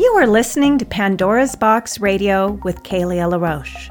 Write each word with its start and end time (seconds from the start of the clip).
You 0.00 0.10
are 0.12 0.26
listening 0.26 0.78
to 0.78 0.86
Pandora's 0.86 1.54
Box 1.54 2.00
Radio 2.00 2.52
with 2.64 2.82
Kalia 2.84 3.28
LaRoche. 3.28 3.90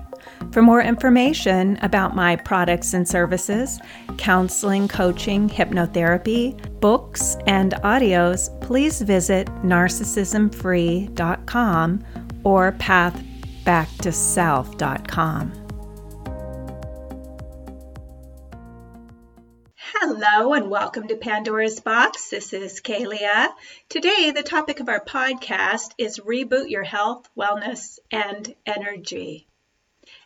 For 0.51 0.63
more 0.63 0.81
information 0.81 1.77
about 1.83 2.15
my 2.15 2.35
products 2.35 2.95
and 2.95 3.07
services, 3.07 3.79
counseling, 4.17 4.87
coaching, 4.87 5.47
hypnotherapy, 5.47 6.57
books, 6.81 7.37
and 7.45 7.73
audios, 7.83 8.49
please 8.59 9.01
visit 9.01 9.45
narcissismfree.com 9.63 12.03
or 12.43 12.71
pathbacktoself.com. 12.71 15.58
Hello 20.21 20.51
and 20.51 20.69
welcome 20.69 21.07
to 21.07 21.15
Pandora's 21.15 21.79
Box. 21.79 22.29
This 22.29 22.51
is 22.51 22.81
Kalia. 22.81 23.47
Today, 23.87 24.31
the 24.31 24.43
topic 24.43 24.81
of 24.81 24.89
our 24.89 24.99
podcast 24.99 25.91
is 25.97 26.19
Reboot 26.19 26.69
Your 26.69 26.83
Health, 26.83 27.29
Wellness, 27.37 27.99
and 28.11 28.53
Energy. 28.65 29.47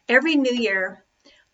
Every 0.10 0.36
new 0.36 0.56
year, 0.56 1.06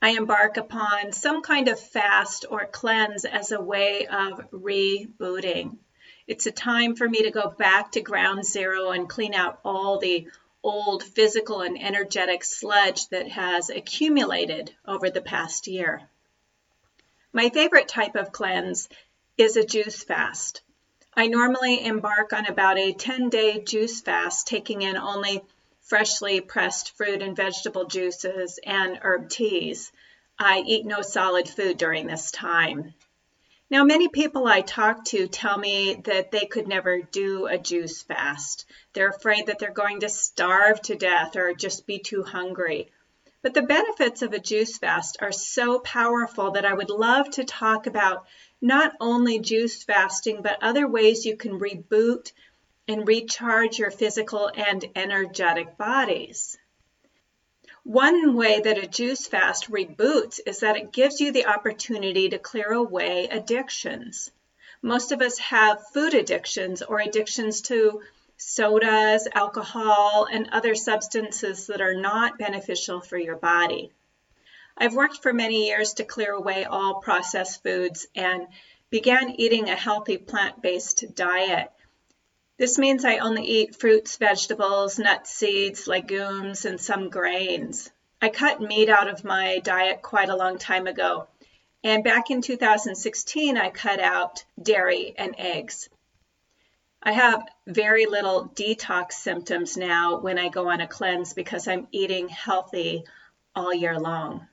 I 0.02 0.12
embark 0.12 0.56
upon 0.56 1.12
some 1.12 1.42
kind 1.42 1.68
of 1.68 1.82
fast 1.82 2.46
or 2.50 2.66
cleanse 2.66 3.26
as 3.26 3.52
a 3.52 3.62
way 3.62 4.08
of 4.08 4.50
rebooting. 4.52 5.76
It's 6.26 6.46
a 6.46 6.52
time 6.52 6.96
for 6.96 7.10
me 7.10 7.24
to 7.24 7.32
go 7.32 7.50
back 7.50 7.92
to 7.92 8.02
ground 8.02 8.46
zero 8.46 8.92
and 8.92 9.10
clean 9.10 9.34
out 9.34 9.60
all 9.66 10.00
the 10.00 10.28
old 10.64 11.04
physical 11.04 11.60
and 11.60 11.78
energetic 11.78 12.46
sludge 12.46 13.10
that 13.10 13.28
has 13.32 13.70
accumulated 13.70 14.74
over 14.86 15.10
the 15.10 15.20
past 15.20 15.68
year. 15.68 16.08
My 17.32 17.50
favorite 17.50 17.88
type 17.88 18.16
of 18.16 18.32
cleanse 18.32 18.90
is 19.38 19.56
a 19.56 19.64
juice 19.64 20.04
fast. 20.04 20.62
I 21.16 21.28
normally 21.28 21.86
embark 21.86 22.34
on 22.34 22.48
about 22.48 22.80
a 22.80 22.92
10 22.92 23.30
day 23.30 23.60
juice 23.64 24.02
fast, 24.02 24.48
taking 24.48 24.82
in 24.82 24.98
only 24.98 25.44
freshly 25.82 26.42
pressed 26.42 26.98
fruit 26.98 27.22
and 27.22 27.36
vegetable 27.36 27.86
juices, 27.86 28.60
and 28.64 28.98
herb 29.04 29.30
teas. 29.30 29.92
I 30.40 30.64
eat 30.66 30.86
no 30.86 31.02
solid 31.02 31.48
food 31.48 31.78
during 31.78 32.08
this 32.08 32.32
time. 32.32 32.96
Now, 33.70 33.84
many 33.84 34.08
people 34.08 34.48
I 34.48 34.62
talk 34.62 35.06
to 35.06 35.28
tell 35.28 35.58
me 35.58 36.02
that 36.06 36.32
they 36.32 36.48
could 36.48 36.68
never 36.68 37.02
do 37.02 37.46
a 37.46 37.60
juice 37.60 38.02
fast. 38.02 38.66
They're 38.94 39.10
afraid 39.10 39.46
that 39.46 39.60
they're 39.60 39.72
going 39.72 40.00
to 40.00 40.10
starve 40.10 40.82
to 40.84 40.96
death 40.96 41.36
or 41.36 41.54
just 41.54 41.86
be 41.86 42.00
too 42.00 42.24
hungry. 42.24 42.92
But 43.42 43.54
the 43.54 43.62
benefits 43.62 44.22
of 44.22 44.34
a 44.34 44.40
juice 44.40 44.78
fast 44.78 45.18
are 45.22 45.32
so 45.32 45.80
powerful 45.80 46.52
that 46.52 46.66
I 46.66 46.74
would 46.74 46.90
love 46.90 47.30
to 47.32 47.46
talk 47.46 47.88
about 47.88 48.26
not 48.62 48.94
only 49.00 49.40
juice 49.40 49.84
fasting, 49.84 50.42
but 50.42 50.62
other 50.62 50.88
ways 50.88 51.26
you 51.26 51.38
can 51.38 51.58
reboot 51.58 52.34
and 52.88 53.08
recharge 53.08 53.80
your 53.80 53.92
physical 53.92 54.52
and 54.54 54.84
energetic 54.96 55.78
bodies. 55.78 56.58
One 57.84 58.36
way 58.36 58.60
that 58.60 58.78
a 58.78 58.88
juice 58.88 59.26
fast 59.26 59.72
reboots 59.72 60.42
is 60.46 60.60
that 60.60 60.76
it 60.76 60.92
gives 60.92 61.22
you 61.22 61.32
the 61.32 61.46
opportunity 61.46 62.30
to 62.30 62.40
clear 62.40 62.72
away 62.74 63.30
addictions. 63.30 64.32
Most 64.82 65.14
of 65.14 65.22
us 65.22 65.38
have 65.38 65.88
food 65.94 66.14
addictions 66.14 66.82
or 66.82 67.00
addictions 67.00 67.62
to 67.62 68.02
sodas, 68.40 69.28
alcohol, 69.34 70.28
and 70.32 70.50
other 70.52 70.74
substances 70.74 71.68
that 71.68 71.82
are 71.82 71.96
not 71.96 72.40
beneficial 72.40 73.02
for 73.02 73.18
your 73.18 73.36
body. 73.36 73.92
I've 74.76 74.96
worked 74.96 75.22
for 75.22 75.34
many 75.34 75.68
years 75.68 75.94
to 75.94 76.04
clear 76.04 76.32
away 76.34 76.66
all 76.66 77.02
processed 77.02 77.62
foods 77.62 78.08
and 78.16 78.48
began 78.90 79.36
eating 79.38 79.70
a 79.70 79.76
healthy 79.76 80.18
plant 80.18 80.62
based 80.62 81.06
diet 81.14 81.72
this 82.60 82.78
means 82.78 83.06
I 83.06 83.20
only 83.20 83.46
eat 83.46 83.78
fruits, 83.78 84.18
vegetables, 84.18 85.00
nuts, 85.00 85.32
seeds, 85.32 85.88
legumes, 85.88 86.66
and 86.66 86.80
some 86.80 87.10
grains. 87.10 87.90
I 88.22 88.28
cut 88.28 88.60
meat 88.60 88.90
out 88.90 89.08
of 89.08 89.24
my 89.24 89.60
diet 89.60 90.02
quite 90.02 90.28
a 90.28 90.36
long 90.36 90.58
time 90.58 90.86
ago. 90.86 91.28
And 91.86 92.04
back 92.04 92.32
in 92.32 92.42
2016, 92.42 93.58
I 93.58 93.70
cut 93.70 94.02
out 94.02 94.44
dairy 94.62 95.14
and 95.18 95.36
eggs. 95.38 95.88
I 97.02 97.14
have 97.14 97.48
very 97.66 98.06
little 98.06 98.50
detox 98.50 99.14
symptoms 99.14 99.78
now 99.78 100.20
when 100.20 100.38
I 100.38 100.50
go 100.50 100.70
on 100.70 100.82
a 100.82 100.88
cleanse 100.88 101.34
because 101.34 101.68
I'm 101.68 101.88
eating 101.92 102.28
healthy 102.28 103.04
all 103.56 103.74
year 103.74 103.98
long. 103.98 104.48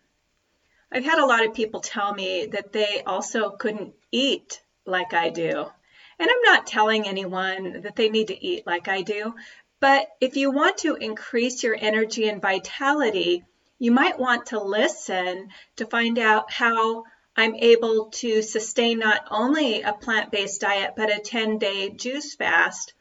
I've 0.93 1.05
had 1.05 1.19
a 1.19 1.27
lot 1.27 1.45
of 1.45 1.55
people 1.55 1.81
tell 1.81 2.15
me 2.15 2.47
that 2.47 2.73
they 2.73 3.03
also 3.05 3.51
couldn't 3.51 3.95
eat 4.13 4.63
like 4.85 5.13
I 5.13 5.31
do. 5.31 5.71
And 6.19 6.31
I'm 6.31 6.43
not 6.43 6.67
telling 6.67 7.07
anyone 7.07 7.83
that 7.83 7.97
they 7.97 8.09
need 8.09 8.29
to 8.29 8.45
eat 8.45 8.67
like 8.67 8.89
I 8.89 9.03
do, 9.03 9.35
but 9.81 10.07
if 10.21 10.37
you 10.37 10.51
want 10.51 10.79
to 10.79 10.95
increase 10.95 11.63
your 11.63 11.77
energy 11.79 12.29
and 12.29 12.41
vitality, 12.41 13.45
you 13.79 13.91
might 13.91 14.19
want 14.19 14.47
to 14.47 14.61
listen 14.63 15.49
to 15.77 15.87
find 15.87 16.19
out 16.19 16.51
how 16.51 17.05
I'm 17.39 17.55
able 17.55 18.07
to 18.23 18.41
sustain 18.41 18.99
not 18.99 19.29
only 19.31 19.83
a 19.83 19.93
plant 19.93 20.31
based 20.31 20.63
diet, 20.63 20.95
but 20.97 21.15
a 21.15 21.19
10 21.19 21.59
day 21.59 21.91
juice 21.91 22.35
fast, 22.35 22.95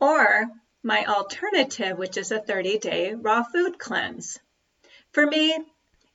or 0.00 0.50
my 0.82 1.04
alternative, 1.04 1.98
which 1.98 2.16
is 2.16 2.30
a 2.30 2.40
30 2.40 2.78
day 2.78 3.12
raw 3.12 3.42
food 3.42 3.78
cleanse. 3.78 4.38
For 5.12 5.26
me, 5.26 5.58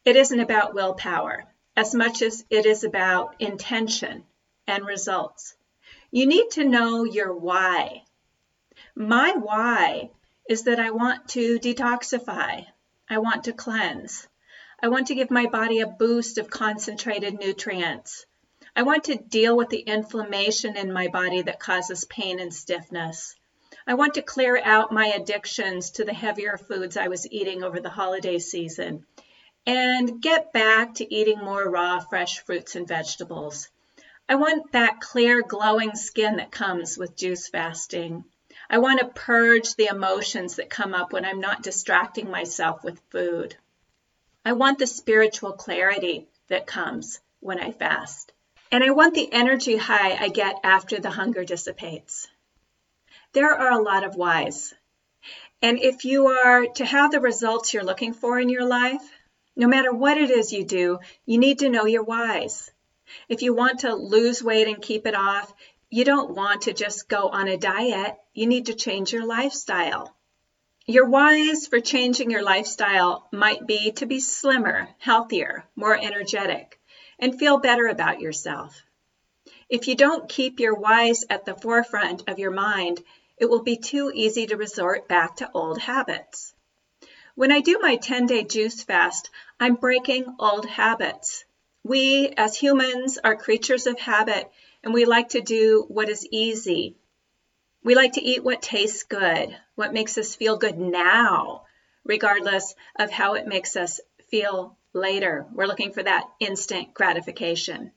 it 0.03 0.15
isn't 0.15 0.39
about 0.39 0.73
willpower 0.73 1.45
as 1.75 1.93
much 1.93 2.23
as 2.23 2.43
it 2.49 2.65
is 2.65 2.83
about 2.83 3.35
intention 3.39 4.25
and 4.67 4.85
results. 4.85 5.55
You 6.11 6.25
need 6.25 6.49
to 6.51 6.63
know 6.63 7.03
your 7.03 7.33
why. 7.33 8.03
My 8.95 9.33
why 9.33 10.09
is 10.49 10.63
that 10.63 10.79
I 10.79 10.89
want 10.89 11.27
to 11.29 11.59
detoxify. 11.59 12.65
I 13.07 13.17
want 13.19 13.43
to 13.43 13.53
cleanse. 13.53 14.27
I 14.81 14.87
want 14.87 15.07
to 15.07 15.15
give 15.15 15.29
my 15.29 15.45
body 15.45 15.81
a 15.81 15.87
boost 15.87 16.37
of 16.37 16.49
concentrated 16.49 17.37
nutrients. 17.37 18.25
I 18.75 18.83
want 18.83 19.03
to 19.05 19.15
deal 19.15 19.57
with 19.57 19.67
the 19.67 19.79
inflammation 19.79 20.77
in 20.77 20.93
my 20.93 21.09
body 21.09 21.41
that 21.41 21.59
causes 21.59 22.05
pain 22.05 22.39
and 22.39 22.53
stiffness. 22.53 23.35
I 23.85 23.95
want 23.95 24.13
to 24.13 24.21
clear 24.21 24.57
out 24.63 24.93
my 24.93 25.07
addictions 25.07 25.91
to 25.91 26.05
the 26.05 26.13
heavier 26.13 26.55
foods 26.55 26.95
I 26.95 27.09
was 27.09 27.29
eating 27.29 27.61
over 27.61 27.81
the 27.81 27.89
holiday 27.89 28.39
season 28.39 29.05
and 29.65 30.21
get 30.21 30.53
back 30.53 30.93
to 30.95 31.13
eating 31.13 31.39
more 31.39 31.69
raw, 31.69 31.99
fresh 31.99 32.39
fruits 32.39 32.75
and 32.75 32.87
vegetables. 32.87 33.67
I 34.29 34.35
want 34.35 34.71
that 34.71 35.01
clear, 35.01 35.41
glowing 35.41 35.95
skin 35.95 36.37
that 36.37 36.51
comes 36.51 36.97
with 36.97 37.17
juice 37.17 37.49
fasting. 37.49 38.23
I 38.69 38.77
want 38.77 38.99
to 38.99 39.07
purge 39.07 39.75
the 39.75 39.87
emotions 39.87 40.55
that 40.55 40.69
come 40.69 40.93
up 40.93 41.11
when 41.11 41.25
I'm 41.25 41.41
not 41.41 41.63
distracting 41.63 42.31
myself 42.31 42.81
with 42.83 43.01
food. 43.09 43.57
I 44.49 44.53
want 44.53 44.79
the 44.79 44.87
spiritual 44.87 45.51
clarity 45.51 46.27
that 46.47 46.65
comes 46.65 47.19
when 47.39 47.59
I 47.59 47.71
fast. 47.71 48.31
And 48.71 48.83
I 48.83 48.89
want 48.89 49.13
the 49.13 49.31
energy 49.31 49.77
high 49.77 50.17
I 50.19 50.29
get 50.29 50.55
after 50.63 50.99
the 50.99 51.11
hunger 51.11 51.45
dissipates. 51.45 52.27
There 53.33 53.53
are 53.53 53.71
a 53.71 53.83
lot 53.83 54.03
of 54.03 54.15
whys. 54.15 54.73
And 55.61 55.77
if 55.77 56.03
you 56.03 56.29
are 56.29 56.65
to 56.65 56.83
have 56.83 57.11
the 57.11 57.19
results 57.19 57.75
you're 57.75 57.83
looking 57.83 58.11
for 58.13 58.39
in 58.39 58.49
your 58.49 58.65
life, 58.65 59.03
no 59.55 59.67
matter 59.67 59.93
what 59.93 60.17
it 60.17 60.31
is 60.31 60.51
you 60.51 60.63
do, 60.63 60.97
you 61.27 61.37
need 61.37 61.59
to 61.59 61.69
know 61.69 61.85
your 61.85 62.03
whys. 62.03 62.71
If 63.27 63.43
you 63.43 63.53
want 63.53 63.81
to 63.81 63.93
lose 63.93 64.41
weight 64.41 64.67
and 64.67 64.81
keep 64.81 65.05
it 65.05 65.13
off, 65.13 65.53
you 65.91 66.05
don't 66.05 66.31
want 66.31 66.63
to 66.63 66.73
just 66.73 67.07
go 67.07 67.29
on 67.29 67.47
a 67.47 67.55
diet. 67.55 68.17
You 68.33 68.47
need 68.47 68.65
to 68.65 68.73
change 68.73 69.13
your 69.13 69.27
lifestyle. 69.27 70.15
Your 70.89 71.05
whys 71.05 71.67
for 71.67 71.79
changing 71.79 72.31
your 72.31 72.41
lifestyle 72.41 73.27
might 73.31 73.67
be 73.67 73.91
to 73.91 74.07
be 74.07 74.19
slimmer, 74.19 74.89
healthier, 74.97 75.63
more 75.75 75.95
energetic, 75.95 76.79
and 77.19 77.37
feel 77.37 77.59
better 77.59 77.85
about 77.85 78.21
yourself. 78.21 78.81
If 79.69 79.87
you 79.87 79.93
don't 79.93 80.27
keep 80.27 80.59
your 80.59 80.73
whys 80.73 81.25
at 81.29 81.45
the 81.45 81.53
forefront 81.53 82.27
of 82.27 82.39
your 82.39 82.49
mind, 82.49 83.03
it 83.37 83.45
will 83.47 83.61
be 83.61 83.77
too 83.77 84.11
easy 84.15 84.47
to 84.47 84.57
resort 84.57 85.07
back 85.07 85.35
to 85.35 85.51
old 85.53 85.77
habits. 85.77 86.55
When 87.35 87.51
I 87.51 87.59
do 87.59 87.77
my 87.79 87.97
10 87.97 88.25
day 88.25 88.43
juice 88.43 88.81
fast, 88.81 89.29
I'm 89.59 89.75
breaking 89.75 90.37
old 90.39 90.65
habits. 90.65 91.45
We, 91.83 92.33
as 92.35 92.57
humans, 92.57 93.19
are 93.23 93.35
creatures 93.35 93.85
of 93.85 93.99
habit, 93.99 94.49
and 94.83 94.91
we 94.91 95.05
like 95.05 95.29
to 95.29 95.41
do 95.41 95.85
what 95.87 96.09
is 96.09 96.27
easy. 96.31 96.95
We 97.83 97.95
like 97.95 98.13
to 98.13 98.21
eat 98.21 98.43
what 98.43 98.61
tastes 98.61 99.03
good, 99.03 99.55
what 99.75 99.93
makes 99.93 100.17
us 100.17 100.35
feel 100.35 100.57
good 100.57 100.77
now, 100.77 101.65
regardless 102.03 102.75
of 102.97 103.09
how 103.09 103.33
it 103.35 103.47
makes 103.47 103.75
us 103.75 103.99
feel 104.29 104.77
later. 104.93 105.45
We're 105.53 105.67
looking 105.67 105.93
for 105.93 106.03
that 106.03 106.29
instant 106.39 106.93
gratification. 106.93 107.91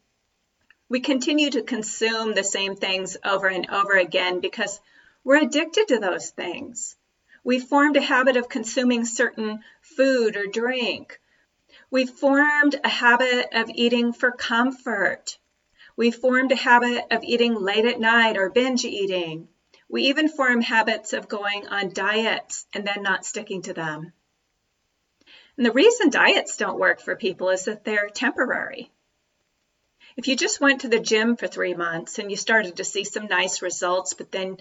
We 0.89 1.01
continue 1.01 1.51
to 1.51 1.63
consume 1.63 2.35
the 2.35 2.45
same 2.45 2.77
things 2.77 3.17
over 3.25 3.49
and 3.49 3.69
over 3.71 3.99
again 3.99 4.41
because 4.41 4.81
we're 5.25 5.43
addicted 5.43 5.89
to 5.89 5.99
those 5.99 6.31
things. 6.31 6.97
We've 7.45 7.65
formed 7.65 7.97
a 7.97 8.01
habit 8.01 8.37
of 8.37 8.49
consuming 8.49 9.05
certain 9.05 9.65
food 9.81 10.37
or 10.37 10.47
drink 10.47 11.19
We've 11.93 12.09
formed 12.09 12.81
a 12.83 12.89
habit 12.89 13.49
of 13.53 13.71
eating 13.75 14.15
for 14.15 14.31
comfort. 14.31 15.37
We've 15.95 16.15
formed 16.15 16.51
a 16.51 16.57
habit 16.57 17.05
of 17.11 17.23
eating 17.23 17.55
late 17.55 17.85
at 17.85 18.01
night 18.01 18.39
or 18.39 18.49
binge 18.49 18.87
eating. 18.87 19.49
We 19.93 20.05
even 20.05 20.31
form 20.31 20.63
habits 20.63 21.13
of 21.13 21.29
going 21.29 21.69
on 21.69 21.93
diets 21.93 22.67
and 22.73 22.87
then 22.87 23.03
not 23.03 23.27
sticking 23.27 23.61
to 23.63 23.75
them. 23.75 24.15
And 25.59 25.67
the 25.67 25.71
reason 25.71 26.09
diets 26.09 26.57
don't 26.57 26.81
work 26.81 26.99
for 26.99 27.15
people 27.15 27.51
is 27.51 27.67
that 27.67 27.85
they're 27.85 28.09
temporary. 28.09 28.91
If 30.17 30.29
you 30.29 30.35
just 30.35 30.63
went 30.63 30.81
to 30.81 30.89
the 30.89 30.99
gym 30.99 31.37
for 31.37 31.47
three 31.47 31.75
months 31.75 32.19
and 32.19 32.31
you 32.31 32.39
started 32.39 32.77
to 32.77 32.85
see 32.85 33.05
some 33.05 33.27
nice 33.27 33.61
results, 33.61 34.15
but 34.15 34.33
then, 34.33 34.57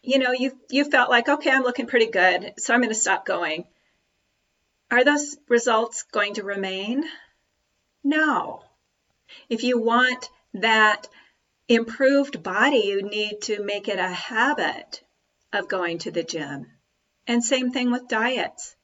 you 0.00 0.20
know, 0.20 0.30
you, 0.30 0.56
you 0.70 0.84
felt 0.84 1.10
like, 1.10 1.28
okay, 1.28 1.50
I'm 1.50 1.64
looking 1.64 1.88
pretty 1.88 2.12
good, 2.12 2.52
so 2.58 2.72
I'm 2.72 2.80
going 2.80 2.88
to 2.90 2.94
stop 2.94 3.26
going. 3.26 3.64
Are 4.92 5.02
those 5.02 5.36
results 5.48 6.04
going 6.12 6.34
to 6.34 6.44
remain? 6.44 7.02
No. 8.04 8.62
If 9.48 9.64
you 9.64 9.80
want 9.80 10.30
that 10.54 11.08
improved 11.74 12.42
body, 12.42 12.82
you 12.86 13.02
need 13.02 13.42
to 13.42 13.62
make 13.62 13.88
it 13.88 13.98
a 13.98 14.08
habit 14.08 15.02
of 15.52 15.68
going 15.68 15.98
to 15.98 16.10
the 16.10 16.22
gym. 16.22 16.66
And 17.26 17.44
same 17.44 17.70
thing 17.70 17.90
with 17.90 18.08
diets. 18.08 18.74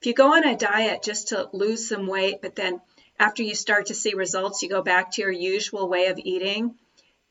If 0.00 0.06
you 0.06 0.14
go 0.14 0.34
on 0.34 0.46
a 0.46 0.56
diet 0.56 1.02
just 1.02 1.28
to 1.28 1.48
lose 1.52 1.88
some 1.88 2.06
weight, 2.06 2.40
but 2.40 2.54
then 2.54 2.80
after 3.18 3.42
you 3.42 3.54
start 3.54 3.86
to 3.86 3.94
see 3.94 4.14
results, 4.14 4.62
you 4.62 4.68
go 4.68 4.82
back 4.82 5.12
to 5.12 5.22
your 5.22 5.30
usual 5.30 5.88
way 5.88 6.06
of 6.06 6.18
eating, 6.18 6.78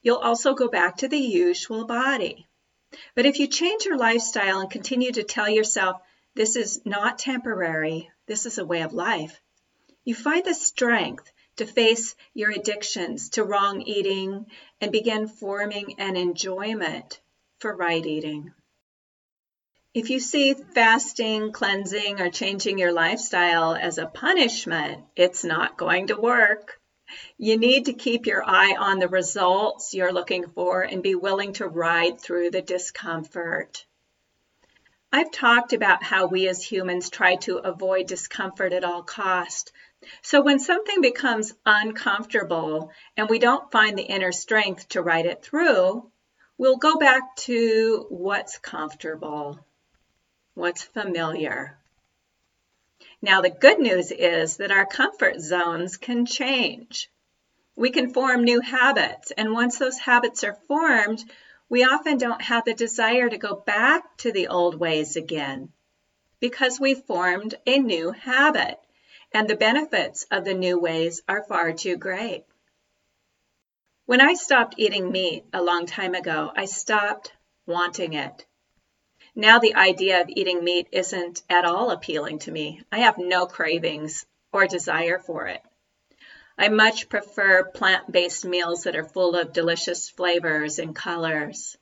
you'll 0.02 0.18
also 0.18 0.54
go 0.54 0.68
back 0.68 0.98
to 0.98 1.08
the 1.08 1.18
usual 1.18 1.86
body. 1.86 2.48
But 3.16 3.26
if 3.26 3.40
you 3.40 3.48
change 3.48 3.86
your 3.86 3.98
lifestyle 3.98 4.60
and 4.60 4.70
continue 4.70 5.12
to 5.12 5.24
tell 5.24 5.50
yourself, 5.50 6.02
this 6.36 6.56
is 6.56 6.82
not 6.86 7.20
temporary, 7.20 8.10
this 8.28 8.46
is 8.46 8.58
a 8.58 8.66
way 8.66 8.82
of 8.82 8.94
life, 8.94 9.40
you 10.04 10.16
find 10.16 10.46
the 10.46 10.54
strength 10.54 11.32
to 11.60 11.66
face 11.66 12.16
your 12.34 12.52
addictions 12.52 13.30
to 13.30 13.44
wrong 13.44 13.82
eating 13.82 14.46
and 14.82 14.92
begin 14.92 15.28
forming 15.28 16.00
an 16.00 16.18
enjoyment 16.18 17.22
for 17.60 17.76
right 17.76 18.06
eating. 18.06 18.52
If 19.94 20.10
you 20.10 20.20
see 20.20 20.54
fasting, 20.54 21.52
cleansing, 21.52 22.22
or 22.22 22.30
changing 22.30 22.78
your 22.78 22.94
lifestyle 22.94 23.76
as 23.76 23.98
a 23.98 24.06
punishment, 24.06 25.04
it's 25.16 25.44
not 25.44 25.78
going 25.78 26.08
to 26.08 26.22
work. 26.22 26.80
You 27.38 27.58
need 27.58 27.86
to 27.86 27.94
keep 27.94 28.26
your 28.26 28.44
eye 28.46 28.76
on 28.78 29.00
the 29.00 29.08
results 29.08 29.94
you're 29.94 30.14
looking 30.14 30.48
for 30.48 30.84
and 30.84 31.02
be 31.02 31.16
willing 31.16 31.54
to 31.54 31.68
ride 31.68 32.22
through 32.22 32.52
the 32.52 32.62
discomfort. 32.62 33.86
I've 35.12 35.32
talked 35.32 35.74
about 35.74 36.04
how 36.04 36.28
we 36.28 36.48
as 36.48 36.64
humans 36.64 37.10
try 37.10 37.36
to 37.38 37.58
avoid 37.58 38.06
discomfort 38.06 38.74
at 38.74 38.84
all 38.84 39.02
cost. 39.02 39.72
So 40.22 40.42
when 40.42 40.60
something 40.60 41.02
becomes 41.02 41.54
uncomfortable 41.66 42.92
and 43.18 43.30
we 43.30 43.40
don't 43.40 43.72
find 43.72 43.98
the 43.98 44.04
inner 44.04 44.32
strength 44.32 44.90
to 44.90 45.02
ride 45.02 45.26
it 45.26 45.44
through, 45.44 46.10
we'll 46.58 46.78
go 46.78 46.98
back 46.98 47.36
to 47.38 48.06
what's 48.10 48.58
comfortable 48.58 49.66
what's 50.60 50.84
familiar. 50.84 51.78
Now, 53.22 53.42
the 53.42 53.50
good 53.50 53.80
news 53.80 54.12
is 54.12 54.58
that 54.58 54.72
our 54.72 54.86
comfort 54.86 55.40
zones 55.40 55.96
can 55.96 56.26
change. 56.26 57.10
We 57.78 57.92
can 57.92 58.14
form 58.14 58.44
new 58.44 58.60
habits, 58.60 59.32
and 59.32 59.54
once 59.54 59.78
those 59.78 59.98
habits 59.98 60.44
are 60.44 60.58
formed, 60.68 61.24
we 61.70 61.86
often 61.86 62.18
don't 62.18 62.42
have 62.42 62.66
the 62.66 62.74
desire 62.74 63.30
to 63.30 63.38
go 63.38 63.56
back 63.56 64.18
to 64.18 64.34
the 64.34 64.48
old 64.48 64.76
ways 64.76 65.16
again 65.16 65.72
because 66.42 66.80
we've 66.80 67.04
formed 67.04 67.56
a 67.66 67.80
new 67.80 68.12
habit, 68.12 68.78
and 69.32 69.48
the 69.48 69.56
benefits 69.56 70.26
of 70.32 70.46
the 70.46 70.54
new 70.54 70.80
ways 70.80 71.22
are 71.28 71.44
far 71.44 71.74
too 71.74 71.98
great. 71.98 72.46
When 74.06 74.22
I 74.22 74.34
stopped 74.34 74.76
eating 74.78 75.12
meat 75.12 75.46
a 75.54 75.62
long 75.62 75.86
time 75.86 76.16
ago, 76.16 76.52
I 76.56 76.66
stopped 76.66 77.32
wanting 77.68 78.14
it. 78.14 78.46
Now 79.36 79.60
the 79.60 79.76
idea 79.76 80.22
of 80.22 80.30
eating 80.30 80.64
meat 80.64 80.88
isn't 80.92 81.44
at 81.50 81.66
all 81.66 81.92
appealing 81.92 82.40
to 82.40 82.52
me. 82.52 82.82
I 82.92 83.00
have 83.00 83.18
no 83.18 83.46
cravings 83.46 84.26
or 84.52 84.66
desire 84.66 85.20
for 85.20 85.48
it. 85.48 85.62
I 86.58 86.70
much 86.70 87.08
prefer 87.08 87.64
plant 87.64 88.12
based 88.12 88.44
meals 88.44 88.84
that 88.84 88.96
are 88.96 89.06
full 89.06 89.36
of 89.36 89.54
delicious 89.54 90.10
flavors 90.10 90.80
and 90.80 90.96
colors. 90.96 91.78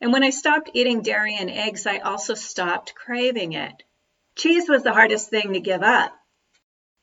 And 0.00 0.12
when 0.12 0.24
I 0.24 0.30
stopped 0.30 0.70
eating 0.72 1.02
dairy 1.02 1.36
and 1.38 1.50
eggs, 1.50 1.86
I 1.86 1.98
also 1.98 2.34
stopped 2.34 2.94
craving 2.94 3.52
it. 3.52 3.82
Cheese 4.36 4.68
was 4.68 4.82
the 4.82 4.92
hardest 4.92 5.30
thing 5.30 5.52
to 5.52 5.60
give 5.60 5.82
up. 5.82 6.12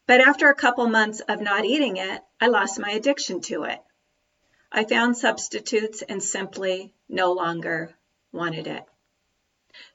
But 0.07 0.21
after 0.21 0.49
a 0.49 0.55
couple 0.55 0.87
months 0.87 1.19
of 1.21 1.41
not 1.41 1.65
eating 1.65 1.97
it, 1.97 2.21
I 2.39 2.47
lost 2.47 2.79
my 2.79 2.91
addiction 2.91 3.41
to 3.41 3.63
it. 3.63 3.79
I 4.71 4.83
found 4.83 5.17
substitutes 5.17 6.03
and 6.03 6.21
simply 6.21 6.93
no 7.09 7.31
longer 7.31 7.95
wanted 8.31 8.67
it. 8.67 8.83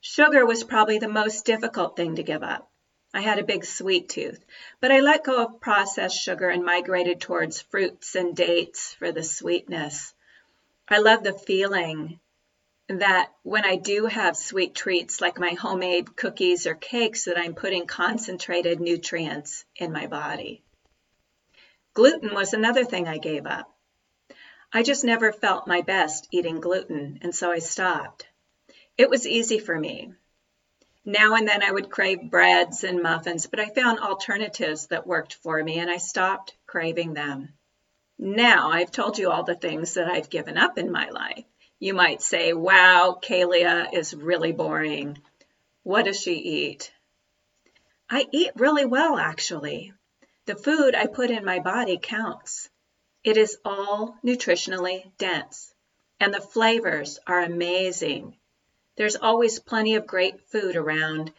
Sugar 0.00 0.44
was 0.44 0.64
probably 0.64 0.98
the 0.98 1.08
most 1.08 1.44
difficult 1.44 1.96
thing 1.96 2.16
to 2.16 2.22
give 2.22 2.42
up. 2.42 2.68
I 3.12 3.20
had 3.20 3.38
a 3.38 3.44
big 3.44 3.64
sweet 3.64 4.08
tooth, 4.08 4.44
but 4.80 4.90
I 4.92 5.00
let 5.00 5.24
go 5.24 5.44
of 5.44 5.60
processed 5.60 6.18
sugar 6.18 6.48
and 6.48 6.64
migrated 6.64 7.20
towards 7.20 7.60
fruits 7.60 8.14
and 8.14 8.36
dates 8.36 8.94
for 8.94 9.12
the 9.12 9.22
sweetness. 9.22 10.14
I 10.88 10.98
love 10.98 11.22
the 11.22 11.32
feeling 11.32 12.20
that 12.98 13.32
when 13.42 13.64
I 13.64 13.76
do 13.76 14.06
have 14.06 14.36
sweet 14.36 14.74
treats 14.74 15.20
like 15.20 15.38
my 15.38 15.50
homemade 15.50 16.16
cookies 16.16 16.66
or 16.66 16.74
cakes 16.74 17.24
that 17.24 17.38
I'm 17.38 17.54
putting 17.54 17.86
concentrated 17.86 18.80
nutrients 18.80 19.64
in 19.76 19.92
my 19.92 20.06
body. 20.06 20.62
Gluten 21.94 22.34
was 22.34 22.52
another 22.52 22.84
thing 22.84 23.06
I 23.06 23.18
gave 23.18 23.46
up. 23.46 23.72
I 24.72 24.82
just 24.82 25.04
never 25.04 25.32
felt 25.32 25.66
my 25.66 25.82
best 25.82 26.28
eating 26.30 26.60
gluten, 26.60 27.18
and 27.22 27.34
so 27.34 27.50
I 27.50 27.58
stopped. 27.58 28.26
It 28.96 29.10
was 29.10 29.26
easy 29.26 29.58
for 29.58 29.78
me. 29.78 30.12
Now 31.04 31.34
and 31.34 31.48
then 31.48 31.62
I 31.62 31.72
would 31.72 31.90
crave 31.90 32.30
breads 32.30 32.84
and 32.84 33.02
muffins, 33.02 33.46
but 33.46 33.58
I 33.58 33.70
found 33.70 33.98
alternatives 33.98 34.88
that 34.88 35.06
worked 35.06 35.34
for 35.34 35.62
me 35.62 35.78
and 35.78 35.90
I 35.90 35.96
stopped 35.96 36.54
craving 36.66 37.14
them. 37.14 37.54
Now 38.18 38.70
I've 38.70 38.92
told 38.92 39.18
you 39.18 39.30
all 39.30 39.42
the 39.42 39.54
things 39.54 39.94
that 39.94 40.08
I've 40.08 40.28
given 40.28 40.58
up 40.58 40.76
in 40.76 40.92
my 40.92 41.08
life. 41.08 41.44
You 41.82 41.94
might 41.94 42.20
say, 42.20 42.52
wow, 42.52 43.18
Kalia 43.22 43.92
is 43.94 44.14
really 44.14 44.52
boring. 44.52 45.18
What 45.82 46.04
does 46.04 46.20
she 46.20 46.34
eat? 46.34 46.92
I 48.10 48.26
eat 48.30 48.50
really 48.54 48.84
well, 48.84 49.16
actually. 49.16 49.94
The 50.44 50.56
food 50.56 50.94
I 50.94 51.06
put 51.06 51.30
in 51.30 51.42
my 51.42 51.58
body 51.58 51.98
counts. 52.00 52.68
It 53.24 53.38
is 53.38 53.56
all 53.64 54.18
nutritionally 54.22 55.10
dense, 55.16 55.72
and 56.20 56.34
the 56.34 56.40
flavors 56.42 57.18
are 57.26 57.40
amazing. 57.40 58.36
There's 58.96 59.16
always 59.16 59.58
plenty 59.58 59.94
of 59.94 60.06
great 60.06 60.48
food 60.50 60.76
around, 60.76 61.32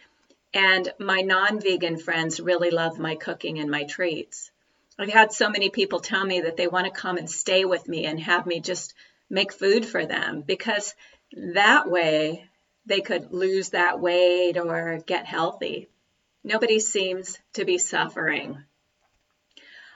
and 0.55 0.91
my 0.97 1.21
non 1.21 1.59
vegan 1.59 1.97
friends 1.97 2.39
really 2.39 2.71
love 2.71 2.97
my 2.97 3.13
cooking 3.13 3.59
and 3.59 3.69
my 3.69 3.83
treats. 3.83 4.49
I've 4.97 5.13
had 5.13 5.31
so 5.31 5.49
many 5.49 5.69
people 5.69 5.99
tell 5.99 6.25
me 6.25 6.41
that 6.41 6.57
they 6.57 6.67
want 6.67 6.85
to 6.85 7.01
come 7.01 7.17
and 7.17 7.29
stay 7.29 7.63
with 7.63 7.87
me 7.87 8.05
and 8.05 8.19
have 8.19 8.47
me 8.47 8.59
just 8.59 8.95
make 9.31 9.53
food 9.53 9.85
for 9.85 10.05
them 10.05 10.43
because 10.45 10.93
that 11.31 11.89
way 11.89 12.45
they 12.85 13.01
could 13.01 13.31
lose 13.31 13.69
that 13.69 13.99
weight 13.99 14.57
or 14.57 14.99
get 15.05 15.25
healthy. 15.25 15.89
Nobody 16.43 16.79
seems 16.79 17.39
to 17.53 17.65
be 17.65 17.77
suffering. 17.77 18.63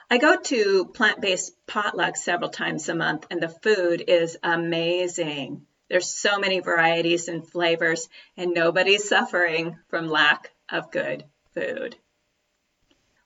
I 0.08 0.18
go 0.18 0.36
to 0.36 0.86
plant 0.86 1.20
based 1.20 1.52
potlucks 1.66 2.18
several 2.18 2.50
times 2.50 2.88
a 2.88 2.94
month, 2.94 3.26
and 3.28 3.42
the 3.42 3.48
food 3.48 4.04
is 4.06 4.38
amazing. 4.42 5.66
There's 5.90 6.08
so 6.08 6.38
many 6.38 6.60
varieties 6.60 7.28
and 7.28 7.46
flavors, 7.46 8.08
and 8.36 8.54
nobody's 8.54 9.08
suffering 9.08 9.78
from 9.88 10.08
lack 10.08 10.52
of 10.70 10.92
good 10.92 11.24
food. 11.54 11.96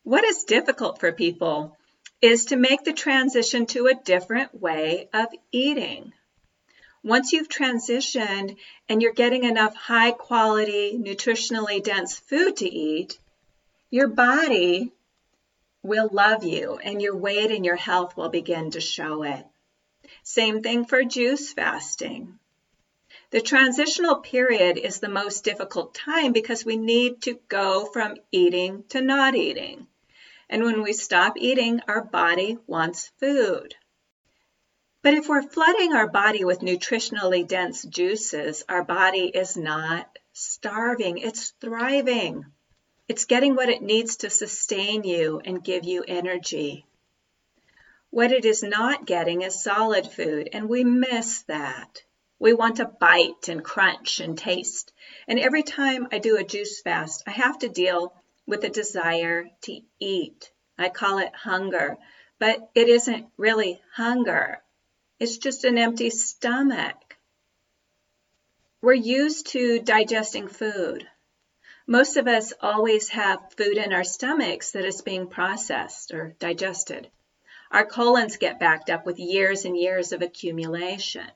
What 0.02 0.24
is 0.24 0.44
difficult 0.44 0.98
for 0.98 1.12
people 1.12 1.76
is 2.22 2.46
to 2.46 2.56
make 2.56 2.84
the 2.84 2.92
transition 2.92 3.66
to 3.66 3.86
a 3.86 3.94
different 3.94 4.60
way 4.60 5.08
of 5.12 5.28
eating. 5.52 6.12
Once 7.02 7.32
you've 7.32 7.48
transitioned 7.48 8.56
and 8.88 9.00
you're 9.00 9.12
getting 9.12 9.44
enough 9.44 9.74
high 9.74 10.10
quality, 10.10 10.98
nutritionally 10.98 11.82
dense 11.82 12.18
food 12.18 12.56
to 12.58 12.68
eat, 12.68 13.18
your 13.88 14.06
body 14.06 14.92
will 15.82 16.10
love 16.12 16.44
you 16.44 16.76
and 16.76 17.00
your 17.00 17.16
weight 17.16 17.50
and 17.50 17.64
your 17.64 17.76
health 17.76 18.16
will 18.16 18.28
begin 18.28 18.70
to 18.70 18.80
show 18.80 19.22
it. 19.22 19.46
Same 20.22 20.62
thing 20.62 20.84
for 20.84 21.02
juice 21.02 21.54
fasting. 21.54 22.38
The 23.30 23.40
transitional 23.40 24.16
period 24.16 24.76
is 24.76 24.98
the 24.98 25.08
most 25.08 25.44
difficult 25.44 25.94
time 25.94 26.32
because 26.32 26.64
we 26.64 26.76
need 26.76 27.22
to 27.22 27.38
go 27.48 27.86
from 27.86 28.16
eating 28.30 28.84
to 28.90 29.00
not 29.00 29.34
eating. 29.34 29.86
And 30.50 30.64
when 30.64 30.82
we 30.82 30.92
stop 30.92 31.34
eating, 31.36 31.80
our 31.86 32.04
body 32.04 32.58
wants 32.66 33.12
food. 33.20 33.76
But 35.00 35.14
if 35.14 35.28
we're 35.28 35.48
flooding 35.48 35.94
our 35.94 36.08
body 36.08 36.44
with 36.44 36.58
nutritionally 36.58 37.46
dense 37.46 37.84
juices, 37.84 38.64
our 38.68 38.82
body 38.82 39.30
is 39.32 39.56
not 39.56 40.18
starving, 40.32 41.18
it's 41.18 41.54
thriving. 41.60 42.44
It's 43.08 43.26
getting 43.26 43.54
what 43.54 43.68
it 43.68 43.80
needs 43.80 44.16
to 44.18 44.30
sustain 44.30 45.04
you 45.04 45.40
and 45.44 45.64
give 45.64 45.84
you 45.84 46.04
energy. 46.06 46.84
What 48.10 48.32
it 48.32 48.44
is 48.44 48.64
not 48.64 49.06
getting 49.06 49.42
is 49.42 49.62
solid 49.62 50.08
food, 50.08 50.48
and 50.52 50.68
we 50.68 50.82
miss 50.82 51.42
that. 51.42 52.02
We 52.40 52.54
want 52.54 52.76
to 52.76 52.86
bite 52.86 53.48
and 53.48 53.64
crunch 53.64 54.18
and 54.18 54.36
taste. 54.36 54.92
And 55.28 55.38
every 55.38 55.62
time 55.62 56.08
I 56.10 56.18
do 56.18 56.36
a 56.36 56.44
juice 56.44 56.82
fast, 56.82 57.22
I 57.26 57.30
have 57.30 57.60
to 57.60 57.68
deal 57.68 58.19
with 58.50 58.64
a 58.64 58.68
desire 58.68 59.48
to 59.62 59.80
eat. 59.98 60.52
I 60.76 60.88
call 60.88 61.18
it 61.18 61.34
hunger, 61.34 61.96
but 62.38 62.70
it 62.74 62.88
isn't 62.88 63.28
really 63.36 63.80
hunger. 63.94 64.62
It's 65.18 65.38
just 65.38 65.64
an 65.64 65.78
empty 65.78 66.10
stomach. 66.10 67.16
We're 68.82 68.94
used 68.94 69.48
to 69.48 69.78
digesting 69.80 70.48
food. 70.48 71.06
Most 71.86 72.16
of 72.16 72.26
us 72.26 72.52
always 72.60 73.08
have 73.10 73.52
food 73.56 73.76
in 73.76 73.92
our 73.92 74.04
stomachs 74.04 74.72
that 74.72 74.84
is 74.84 75.02
being 75.02 75.26
processed 75.26 76.12
or 76.12 76.34
digested. 76.38 77.08
Our 77.70 77.84
colons 77.84 78.36
get 78.36 78.58
backed 78.58 78.90
up 78.90 79.06
with 79.06 79.18
years 79.18 79.64
and 79.64 79.76
years 79.76 80.12
of 80.12 80.22
accumulation. 80.22 81.30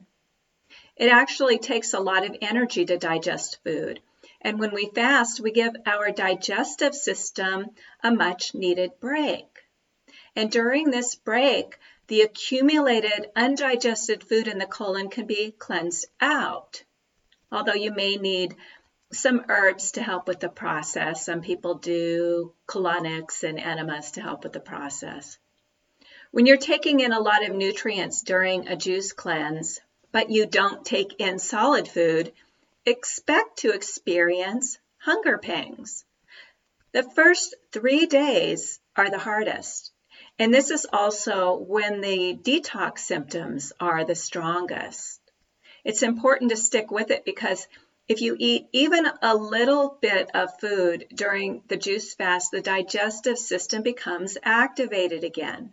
It 0.96 1.10
actually 1.10 1.58
takes 1.58 1.92
a 1.92 2.00
lot 2.00 2.24
of 2.24 2.36
energy 2.40 2.84
to 2.86 2.96
digest 2.96 3.58
food. 3.62 4.00
And 4.44 4.60
when 4.60 4.74
we 4.74 4.90
fast, 4.94 5.40
we 5.40 5.50
give 5.50 5.74
our 5.86 6.10
digestive 6.12 6.94
system 6.94 7.70
a 8.02 8.12
much 8.12 8.54
needed 8.54 8.92
break. 9.00 9.46
And 10.36 10.50
during 10.50 10.90
this 10.90 11.14
break, 11.14 11.78
the 12.08 12.20
accumulated 12.20 13.30
undigested 13.34 14.22
food 14.22 14.46
in 14.46 14.58
the 14.58 14.66
colon 14.66 15.08
can 15.08 15.26
be 15.26 15.50
cleansed 15.50 16.06
out. 16.20 16.82
Although 17.50 17.72
you 17.72 17.90
may 17.90 18.16
need 18.16 18.54
some 19.12 19.46
herbs 19.48 19.92
to 19.92 20.02
help 20.02 20.28
with 20.28 20.40
the 20.40 20.48
process. 20.48 21.24
Some 21.24 21.40
people 21.40 21.76
do 21.76 22.52
colonics 22.66 23.44
and 23.44 23.58
enemas 23.58 24.12
to 24.12 24.20
help 24.20 24.44
with 24.44 24.52
the 24.52 24.60
process. 24.60 25.38
When 26.32 26.46
you're 26.46 26.56
taking 26.56 27.00
in 27.00 27.12
a 27.12 27.20
lot 27.20 27.48
of 27.48 27.54
nutrients 27.54 28.22
during 28.22 28.68
a 28.68 28.76
juice 28.76 29.12
cleanse, 29.12 29.80
but 30.12 30.30
you 30.30 30.46
don't 30.46 30.84
take 30.84 31.20
in 31.20 31.38
solid 31.38 31.86
food, 31.88 32.32
expect 32.86 33.58
to 33.58 33.70
experience 33.70 34.78
hunger 34.98 35.38
pangs. 35.38 36.04
The 36.92 37.02
first 37.02 37.54
three 37.72 38.06
days 38.06 38.78
are 38.94 39.10
the 39.10 39.18
hardest. 39.18 39.90
And 40.38 40.52
this 40.52 40.70
is 40.70 40.86
also 40.92 41.56
when 41.56 42.00
the 42.00 42.34
detox 42.34 42.98
symptoms 43.00 43.72
are 43.80 44.04
the 44.04 44.14
strongest. 44.14 45.20
It's 45.84 46.02
important 46.02 46.50
to 46.50 46.56
stick 46.56 46.90
with 46.90 47.10
it 47.10 47.24
because 47.24 47.66
if 48.06 48.20
you 48.20 48.36
eat 48.38 48.66
even 48.72 49.06
a 49.22 49.34
little 49.34 49.96
bit 50.00 50.30
of 50.34 50.60
food 50.60 51.06
during 51.14 51.62
the 51.68 51.76
juice 51.76 52.14
fast, 52.14 52.50
the 52.50 52.60
digestive 52.60 53.38
system 53.38 53.82
becomes 53.82 54.36
activated 54.42 55.24
again. 55.24 55.72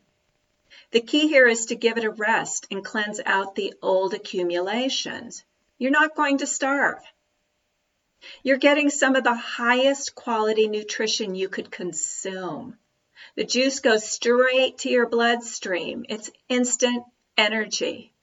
The 0.91 1.01
key 1.01 1.27
here 1.27 1.47
is 1.47 1.67
to 1.67 1.75
give 1.75 1.97
it 1.97 2.03
a 2.03 2.09
rest 2.09 2.67
and 2.71 2.85
cleanse 2.85 3.19
out 3.25 3.55
the 3.55 3.73
old 3.81 4.13
accumulations. 4.13 5.43
You're 5.81 5.89
not 5.89 6.15
going 6.15 6.37
to 6.37 6.45
starve. 6.45 7.01
You're 8.43 8.57
getting 8.57 8.91
some 8.91 9.15
of 9.15 9.23
the 9.23 9.33
highest 9.33 10.13
quality 10.13 10.67
nutrition 10.67 11.33
you 11.33 11.49
could 11.49 11.71
consume. 11.71 12.77
The 13.35 13.45
juice 13.45 13.79
goes 13.79 14.07
straight 14.07 14.77
to 14.79 14.91
your 14.91 15.07
bloodstream. 15.09 16.05
It's 16.07 16.29
instant 16.47 17.03
energy. 17.35 18.13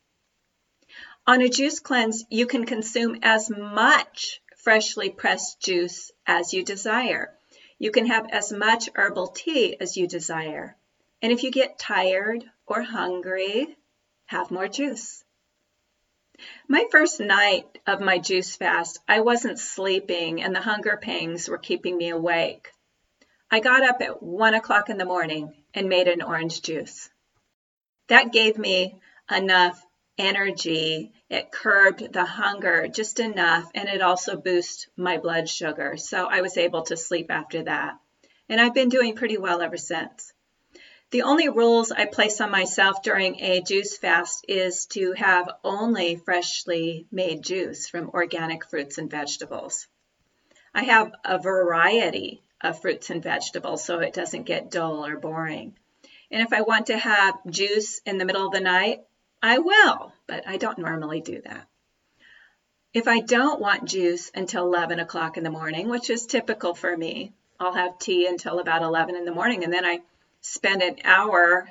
On 1.26 1.42
a 1.42 1.48
juice 1.48 1.80
cleanse, 1.80 2.24
you 2.30 2.46
can 2.46 2.64
consume 2.64 3.18
as 3.22 3.50
much 3.50 4.40
freshly 4.58 5.10
pressed 5.10 5.60
juice 5.60 6.12
as 6.28 6.54
you 6.54 6.62
desire. 6.62 7.36
You 7.76 7.90
can 7.90 8.06
have 8.06 8.28
as 8.30 8.52
much 8.52 8.88
herbal 8.94 9.32
tea 9.34 9.76
as 9.80 9.96
you 9.96 10.06
desire. 10.06 10.76
And 11.20 11.32
if 11.32 11.42
you 11.42 11.50
get 11.50 11.76
tired 11.76 12.44
or 12.68 12.82
hungry, 12.82 13.76
have 14.26 14.52
more 14.52 14.68
juice. 14.68 15.24
My 16.68 16.84
first 16.90 17.20
night 17.20 17.78
of 17.86 18.00
my 18.00 18.18
juice 18.18 18.56
fast, 18.56 19.00
I 19.08 19.20
wasn't 19.20 19.58
sleeping 19.58 20.42
and 20.42 20.54
the 20.54 20.60
hunger 20.60 20.96
pangs 20.96 21.48
were 21.48 21.58
keeping 21.58 21.96
me 21.96 22.10
awake. 22.10 22.70
I 23.50 23.60
got 23.60 23.82
up 23.82 24.02
at 24.02 24.22
one 24.22 24.54
o'clock 24.54 24.90
in 24.90 24.98
the 24.98 25.04
morning 25.04 25.54
and 25.74 25.88
made 25.88 26.08
an 26.08 26.22
orange 26.22 26.60
juice. 26.62 27.08
That 28.08 28.32
gave 28.32 28.58
me 28.58 29.00
enough 29.30 29.82
energy. 30.18 31.12
It 31.30 31.50
curbed 31.50 32.12
the 32.12 32.24
hunger 32.24 32.88
just 32.88 33.20
enough 33.20 33.70
and 33.74 33.88
it 33.88 34.02
also 34.02 34.36
boosted 34.36 34.90
my 34.96 35.18
blood 35.18 35.48
sugar. 35.48 35.96
So 35.96 36.26
I 36.26 36.40
was 36.40 36.56
able 36.58 36.82
to 36.82 36.96
sleep 36.96 37.30
after 37.30 37.62
that. 37.62 37.98
And 38.48 38.60
I've 38.60 38.74
been 38.74 38.88
doing 38.88 39.14
pretty 39.14 39.38
well 39.38 39.62
ever 39.62 39.76
since. 39.76 40.32
The 41.10 41.22
only 41.22 41.48
rules 41.48 41.90
I 41.90 42.04
place 42.04 42.38
on 42.38 42.50
myself 42.50 43.02
during 43.02 43.40
a 43.40 43.62
juice 43.62 43.96
fast 43.96 44.44
is 44.46 44.84
to 44.90 45.12
have 45.12 45.48
only 45.64 46.16
freshly 46.16 47.06
made 47.10 47.42
juice 47.42 47.88
from 47.88 48.10
organic 48.10 48.68
fruits 48.68 48.98
and 48.98 49.10
vegetables. 49.10 49.88
I 50.74 50.82
have 50.82 51.12
a 51.24 51.38
variety 51.38 52.42
of 52.60 52.82
fruits 52.82 53.08
and 53.08 53.22
vegetables 53.22 53.82
so 53.82 54.00
it 54.00 54.12
doesn't 54.12 54.42
get 54.42 54.70
dull 54.70 55.06
or 55.06 55.16
boring. 55.16 55.78
And 56.30 56.42
if 56.42 56.52
I 56.52 56.60
want 56.60 56.88
to 56.88 56.98
have 56.98 57.38
juice 57.48 58.02
in 58.04 58.18
the 58.18 58.26
middle 58.26 58.46
of 58.46 58.52
the 58.52 58.60
night, 58.60 59.00
I 59.42 59.60
will, 59.60 60.12
but 60.26 60.46
I 60.46 60.58
don't 60.58 60.78
normally 60.78 61.22
do 61.22 61.40
that. 61.40 61.66
If 62.92 63.08
I 63.08 63.20
don't 63.20 63.62
want 63.62 63.88
juice 63.88 64.30
until 64.34 64.66
11 64.66 65.00
o'clock 65.00 65.38
in 65.38 65.44
the 65.44 65.50
morning, 65.50 65.88
which 65.88 66.10
is 66.10 66.26
typical 66.26 66.74
for 66.74 66.94
me, 66.94 67.32
I'll 67.58 67.72
have 67.72 67.98
tea 67.98 68.26
until 68.26 68.58
about 68.58 68.82
11 68.82 69.16
in 69.16 69.24
the 69.24 69.32
morning 69.32 69.64
and 69.64 69.72
then 69.72 69.86
I 69.86 70.02
spend 70.40 70.82
an 70.82 70.96
hour 71.04 71.68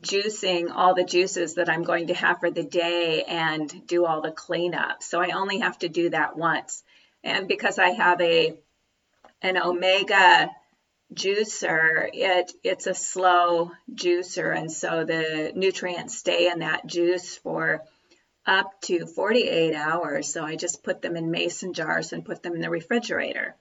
juicing 0.00 0.70
all 0.72 0.94
the 0.94 1.04
juices 1.04 1.54
that 1.54 1.68
I'm 1.68 1.82
going 1.82 2.08
to 2.08 2.14
have 2.14 2.40
for 2.40 2.50
the 2.50 2.62
day 2.62 3.24
and 3.24 3.86
do 3.86 4.04
all 4.04 4.20
the 4.20 4.30
cleanup. 4.30 5.02
So 5.02 5.20
I 5.20 5.30
only 5.30 5.58
have 5.58 5.78
to 5.80 5.88
do 5.88 6.10
that 6.10 6.36
once. 6.36 6.82
And 7.24 7.48
because 7.48 7.78
I 7.78 7.90
have 7.90 8.20
a 8.20 8.56
an 9.42 9.56
omega 9.56 10.50
juicer, 11.12 12.08
it 12.12 12.52
it's 12.62 12.86
a 12.86 12.94
slow 12.94 13.72
juicer 13.92 14.56
and 14.56 14.70
so 14.70 15.04
the 15.04 15.52
nutrients 15.54 16.16
stay 16.16 16.48
in 16.48 16.60
that 16.60 16.86
juice 16.86 17.36
for 17.38 17.82
up 18.46 18.80
to 18.82 19.06
48 19.06 19.74
hours. 19.74 20.32
So 20.32 20.44
I 20.44 20.56
just 20.56 20.82
put 20.82 21.02
them 21.02 21.16
in 21.16 21.30
mason 21.30 21.74
jars 21.74 22.12
and 22.12 22.24
put 22.24 22.42
them 22.42 22.54
in 22.54 22.60
the 22.60 22.70
refrigerator 22.70 23.56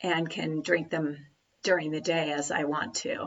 and 0.00 0.28
can 0.28 0.60
drink 0.60 0.90
them 0.90 1.16
during 1.62 1.90
the 1.90 2.00
day 2.00 2.32
as 2.32 2.50
I 2.50 2.64
want 2.64 2.94
to. 2.96 3.26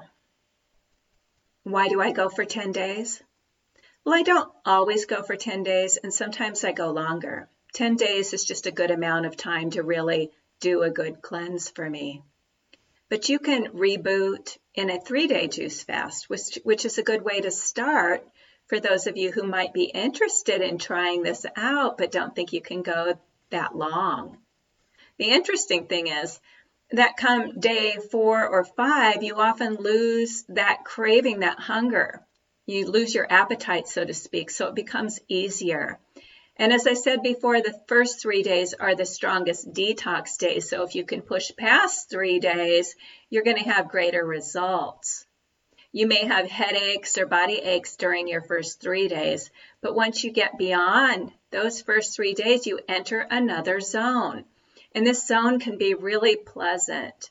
Why 1.63 1.89
do 1.89 2.01
I 2.01 2.11
go 2.11 2.29
for 2.29 2.43
10 2.43 2.71
days? 2.71 3.21
Well, 4.03 4.15
I 4.15 4.23
don't 4.23 4.51
always 4.65 5.05
go 5.05 5.21
for 5.21 5.35
10 5.35 5.61
days, 5.63 5.97
and 5.97 6.11
sometimes 6.11 6.63
I 6.63 6.71
go 6.71 6.89
longer. 6.89 7.49
10 7.73 7.97
days 7.97 8.33
is 8.33 8.43
just 8.43 8.65
a 8.65 8.71
good 8.71 8.89
amount 8.89 9.27
of 9.27 9.37
time 9.37 9.69
to 9.71 9.83
really 9.83 10.31
do 10.59 10.81
a 10.81 10.89
good 10.89 11.21
cleanse 11.21 11.69
for 11.69 11.87
me. 11.87 12.23
But 13.09 13.29
you 13.29 13.37
can 13.39 13.67
reboot 13.67 14.57
in 14.73 14.89
a 14.89 14.99
three 14.99 15.27
day 15.27 15.47
juice 15.47 15.83
fast, 15.83 16.29
which, 16.29 16.57
which 16.63 16.85
is 16.85 16.97
a 16.97 17.03
good 17.03 17.21
way 17.21 17.41
to 17.41 17.51
start 17.51 18.27
for 18.67 18.79
those 18.79 19.05
of 19.05 19.17
you 19.17 19.31
who 19.31 19.43
might 19.43 19.73
be 19.73 19.83
interested 19.83 20.61
in 20.61 20.77
trying 20.77 21.23
this 21.23 21.45
out 21.55 21.97
but 21.97 22.11
don't 22.11 22.33
think 22.33 22.53
you 22.53 22.61
can 22.61 22.81
go 22.81 23.19
that 23.49 23.75
long. 23.75 24.37
The 25.17 25.29
interesting 25.29 25.87
thing 25.87 26.07
is, 26.07 26.39
that 26.91 27.17
come 27.17 27.59
day 27.59 27.97
four 28.11 28.47
or 28.47 28.63
five, 28.63 29.23
you 29.23 29.35
often 29.35 29.75
lose 29.75 30.43
that 30.49 30.83
craving, 30.83 31.39
that 31.39 31.59
hunger. 31.59 32.25
You 32.65 32.89
lose 32.89 33.15
your 33.15 33.31
appetite, 33.31 33.87
so 33.87 34.05
to 34.05 34.13
speak, 34.13 34.49
so 34.49 34.67
it 34.67 34.75
becomes 34.75 35.19
easier. 35.27 35.99
And 36.57 36.71
as 36.71 36.85
I 36.85 36.93
said 36.93 37.23
before, 37.23 37.61
the 37.61 37.79
first 37.87 38.21
three 38.21 38.43
days 38.43 38.73
are 38.73 38.93
the 38.93 39.05
strongest 39.05 39.73
detox 39.73 40.37
days. 40.37 40.69
So 40.69 40.83
if 40.83 40.95
you 40.95 41.05
can 41.05 41.21
push 41.21 41.51
past 41.57 42.09
three 42.09 42.39
days, 42.39 42.95
you're 43.29 43.43
going 43.43 43.57
to 43.57 43.69
have 43.69 43.89
greater 43.89 44.23
results. 44.23 45.25
You 45.93 46.07
may 46.07 46.25
have 46.25 46.49
headaches 46.49 47.17
or 47.17 47.25
body 47.25 47.57
aches 47.57 47.95
during 47.95 48.27
your 48.27 48.41
first 48.41 48.79
three 48.79 49.07
days, 49.07 49.49
but 49.81 49.95
once 49.95 50.23
you 50.23 50.31
get 50.31 50.57
beyond 50.57 51.33
those 51.49 51.81
first 51.81 52.15
three 52.15 52.33
days, 52.33 52.65
you 52.65 52.79
enter 52.87 53.19
another 53.19 53.79
zone. 53.79 54.45
And 54.93 55.05
this 55.05 55.25
zone 55.25 55.59
can 55.59 55.77
be 55.77 55.93
really 55.93 56.35
pleasant. 56.35 57.29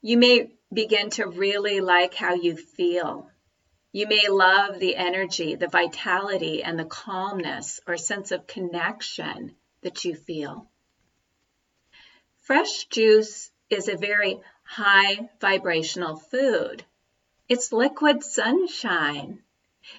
You 0.00 0.16
may 0.18 0.50
begin 0.72 1.10
to 1.10 1.26
really 1.26 1.80
like 1.80 2.14
how 2.14 2.34
you 2.34 2.56
feel. 2.56 3.30
You 3.92 4.08
may 4.08 4.28
love 4.28 4.80
the 4.80 4.96
energy, 4.96 5.54
the 5.54 5.68
vitality, 5.68 6.62
and 6.62 6.78
the 6.78 6.84
calmness 6.84 7.80
or 7.86 7.96
sense 7.96 8.32
of 8.32 8.46
connection 8.46 9.54
that 9.82 10.04
you 10.04 10.14
feel. 10.14 10.68
Fresh 12.40 12.86
juice 12.86 13.50
is 13.70 13.88
a 13.88 13.96
very 13.96 14.40
high 14.64 15.30
vibrational 15.40 16.16
food. 16.16 16.84
It's 17.48 17.72
liquid 17.72 18.24
sunshine. 18.24 19.42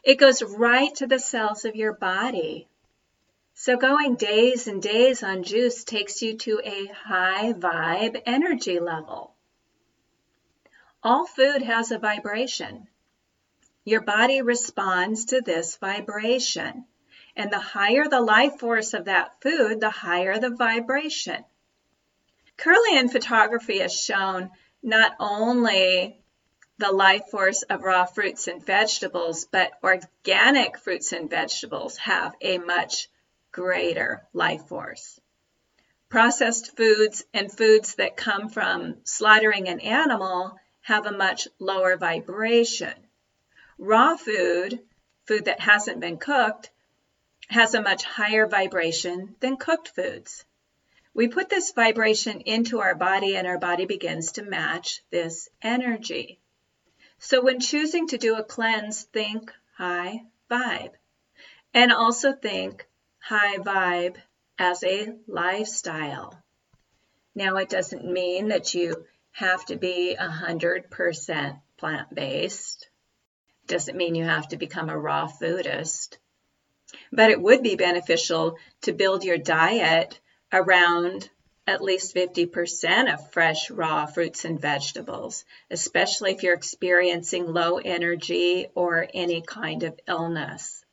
It 0.03 0.15
goes 0.15 0.43
right 0.43 0.93
to 0.95 1.07
the 1.07 1.19
cells 1.19 1.63
of 1.65 1.75
your 1.75 1.93
body. 1.93 2.67
So 3.57 3.77
going 3.77 4.15
days 4.15 4.67
and 4.67 4.81
days 4.81 5.23
on 5.23 5.43
juice 5.43 5.85
takes 5.85 6.21
you 6.21 6.37
to 6.39 6.59
a 6.61 6.87
high 6.87 7.53
vibe 7.53 8.21
energy 8.25 8.81
level. 8.81 9.33
All 11.01 11.25
food 11.25 11.61
has 11.61 11.89
a 11.89 11.97
vibration. 11.97 12.89
Your 13.85 14.01
body 14.01 14.41
responds 14.41 15.23
to 15.27 15.39
this 15.39 15.77
vibration. 15.77 16.85
And 17.37 17.49
the 17.49 17.59
higher 17.59 18.09
the 18.09 18.19
life 18.19 18.59
force 18.59 18.93
of 18.93 19.05
that 19.05 19.41
food, 19.41 19.79
the 19.79 19.89
higher 19.89 20.37
the 20.37 20.49
vibration. 20.49 21.45
Kirlian 22.57 23.09
photography 23.09 23.79
has 23.79 23.93
shown 23.93 24.51
not 24.83 25.15
only 25.17 26.19
the 26.77 26.91
life 26.91 27.27
force 27.31 27.61
of 27.61 27.83
raw 27.83 28.03
fruits 28.03 28.49
and 28.49 28.65
vegetables, 28.65 29.45
but 29.45 29.71
organic 29.81 30.77
fruits 30.77 31.13
and 31.13 31.29
vegetables 31.29 31.95
have 31.97 32.35
a 32.41 32.57
much 32.57 33.07
greater 33.55 34.21
life 34.33 34.67
force. 34.67 35.17
Processed 36.09 36.75
foods 36.75 37.23
and 37.33 37.49
foods 37.49 37.95
that 37.95 38.17
come 38.17 38.49
from 38.49 38.97
slaughtering 39.05 39.69
an 39.69 39.79
animal 39.79 40.59
have 40.81 41.05
a 41.05 41.17
much 41.17 41.47
lower 41.57 41.95
vibration. 41.95 42.93
Raw 43.77 44.17
food, 44.17 44.81
food 45.23 45.45
that 45.45 45.61
hasn't 45.61 46.01
been 46.01 46.17
cooked, 46.17 46.69
has 47.47 47.73
a 47.73 47.81
much 47.81 48.03
higher 48.03 48.45
vibration 48.45 49.37
than 49.39 49.55
cooked 49.55 49.87
foods. 49.87 50.43
We 51.13 51.29
put 51.29 51.47
this 51.47 51.71
vibration 51.71 52.41
into 52.41 52.81
our 52.81 52.93
body 52.93 53.37
and 53.37 53.47
our 53.47 53.57
body 53.57 53.85
begins 53.85 54.33
to 54.33 54.43
match 54.43 55.01
this 55.11 55.47
energy. 55.61 56.41
So 57.19 57.41
when 57.41 57.61
choosing 57.61 58.09
to 58.09 58.17
do 58.17 58.35
a 58.35 58.43
cleanse, 58.43 59.03
think 59.03 59.53
high 59.77 60.23
vibe. 60.51 60.91
And 61.73 61.93
also 61.93 62.33
think 62.33 62.85
high 63.25 63.57
vibe 63.57 64.17
as 64.59 64.83
a 64.83 65.11
lifestyle. 65.27 66.39
Now, 67.33 67.57
it 67.57 67.69
doesn't 67.69 68.05
mean 68.05 68.49
that 68.49 68.75
you 68.75 69.03
have 69.31 69.65
to 69.65 69.77
be 69.77 70.15
100% 70.19 71.59
plant 71.77 72.13
based. 72.13 72.87
Doesn't 73.65 73.97
mean 73.97 74.13
you 74.13 74.25
have 74.25 74.49
to 74.49 74.57
become 74.57 74.89
a 74.89 74.97
raw 74.97 75.27
foodist. 75.27 76.17
But 77.11 77.31
it 77.31 77.41
would 77.41 77.63
be 77.63 77.75
beneficial 77.75 78.59
to 78.83 78.93
build 78.93 79.23
your 79.23 79.39
diet 79.39 80.19
around 80.53 81.27
at 81.65 81.81
least 81.81 82.13
50% 82.13 83.11
of 83.11 83.31
fresh 83.31 83.71
raw 83.71 84.05
fruits 84.05 84.45
and 84.45 84.61
vegetables, 84.61 85.45
especially 85.71 86.33
if 86.33 86.43
you're 86.43 86.53
experiencing 86.53 87.51
low 87.51 87.79
energy 87.79 88.67
or 88.75 89.07
any 89.15 89.41
kind 89.41 89.81
of 89.81 89.99
illness. 90.07 90.84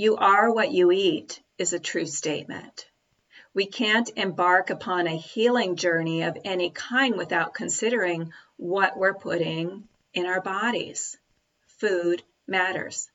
You 0.00 0.16
are 0.16 0.50
what 0.50 0.72
you 0.72 0.90
eat 0.92 1.42
is 1.58 1.74
a 1.74 1.78
true 1.78 2.06
statement. 2.06 2.86
We 3.52 3.66
can't 3.66 4.10
embark 4.16 4.70
upon 4.70 5.06
a 5.06 5.14
healing 5.14 5.76
journey 5.76 6.22
of 6.22 6.38
any 6.42 6.70
kind 6.70 7.18
without 7.18 7.52
considering 7.52 8.32
what 8.56 8.96
we're 8.96 9.12
putting 9.12 9.86
in 10.14 10.24
our 10.24 10.40
bodies. 10.40 11.18
Food 11.80 12.22
matters. 12.46 13.10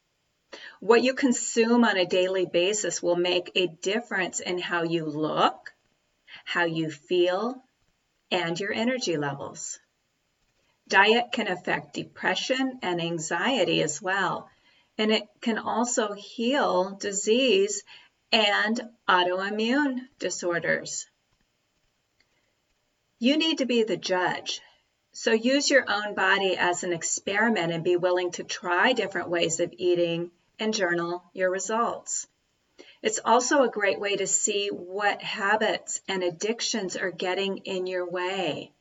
What 0.79 1.01
you 1.01 1.15
consume 1.15 1.83
on 1.83 1.97
a 1.97 2.05
daily 2.05 2.45
basis 2.45 3.01
will 3.01 3.15
make 3.15 3.49
a 3.55 3.65
difference 3.65 4.39
in 4.39 4.59
how 4.59 4.83
you 4.83 5.05
look, 5.05 5.73
how 6.43 6.65
you 6.65 6.91
feel, 6.91 7.63
and 8.29 8.59
your 8.59 8.71
energy 8.71 9.17
levels. 9.17 9.79
Diet 10.87 11.31
can 11.31 11.47
affect 11.47 11.95
depression 11.95 12.77
and 12.83 13.01
anxiety 13.01 13.81
as 13.81 14.03
well, 14.03 14.51
and 14.97 15.11
it 15.11 15.27
can 15.41 15.57
also 15.57 16.13
heal 16.13 16.97
disease 16.99 17.83
and 18.31 18.81
autoimmune 19.07 19.99
disorders. 20.19 21.05
You 23.19 23.37
need 23.37 23.59
to 23.59 23.65
be 23.65 23.83
the 23.83 23.97
judge. 23.97 24.61
So 25.11 25.31
use 25.31 25.69
your 25.69 25.85
own 25.89 26.13
body 26.13 26.57
as 26.57 26.83
an 26.83 26.91
experiment 26.91 27.71
and 27.71 27.83
be 27.83 27.95
willing 27.95 28.31
to 28.31 28.43
try 28.43 28.93
different 28.93 29.29
ways 29.29 29.59
of 29.61 29.73
eating 29.77 30.31
and 30.59 30.73
journal 30.73 31.23
your 31.33 31.49
results. 31.49 32.27
It's 33.01 33.19
also 33.23 33.63
a 33.63 33.69
great 33.69 33.99
way 33.99 34.15
to 34.17 34.27
see 34.27 34.67
what 34.67 35.21
habits 35.21 36.01
and 36.07 36.23
addictions 36.23 36.97
are 36.97 37.11
getting 37.11 37.57
in 37.59 37.87
your 37.87 38.09
way. 38.09 38.73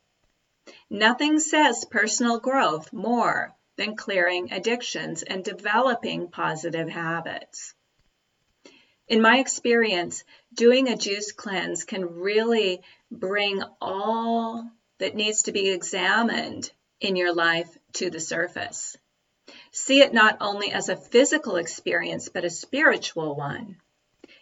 Nothing 0.90 1.38
says 1.38 1.84
personal 1.84 2.40
growth 2.40 2.92
more 2.92 3.54
than 3.76 3.96
clearing 3.96 4.52
addictions 4.52 5.22
and 5.22 5.44
developing 5.44 6.28
positive 6.28 6.88
habits. 6.88 7.74
In 9.06 9.20
my 9.20 9.38
experience, 9.38 10.24
doing 10.54 10.88
a 10.88 10.96
juice 10.96 11.32
cleanse 11.32 11.84
can 11.84 12.20
really 12.20 12.80
bring 13.10 13.62
all 13.80 14.70
that 14.98 15.14
needs 15.14 15.42
to 15.42 15.52
be 15.52 15.70
examined 15.70 16.70
in 17.00 17.16
your 17.16 17.34
life 17.34 17.68
to 17.94 18.10
the 18.10 18.20
surface. 18.20 18.96
See 19.72 20.00
it 20.00 20.14
not 20.14 20.38
only 20.40 20.72
as 20.72 20.88
a 20.88 20.96
physical 20.96 21.56
experience, 21.56 22.28
but 22.28 22.44
a 22.44 22.50
spiritual 22.50 23.34
one. 23.34 23.76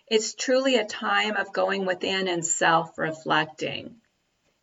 It's 0.07 0.35
truly 0.35 0.77
a 0.77 0.85
time 0.85 1.37
of 1.37 1.53
going 1.53 1.87
within 1.87 2.29
and 2.29 2.45
self 2.45 2.99
reflecting. 2.99 4.01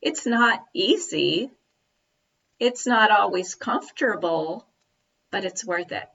It's 0.01 0.25
not 0.25 0.63
easy, 0.73 1.51
it's 2.59 2.85
not 2.85 3.11
always 3.11 3.55
comfortable, 3.55 4.67
but 5.31 5.45
it's 5.45 5.65
worth 5.65 5.91
it. 5.91 6.07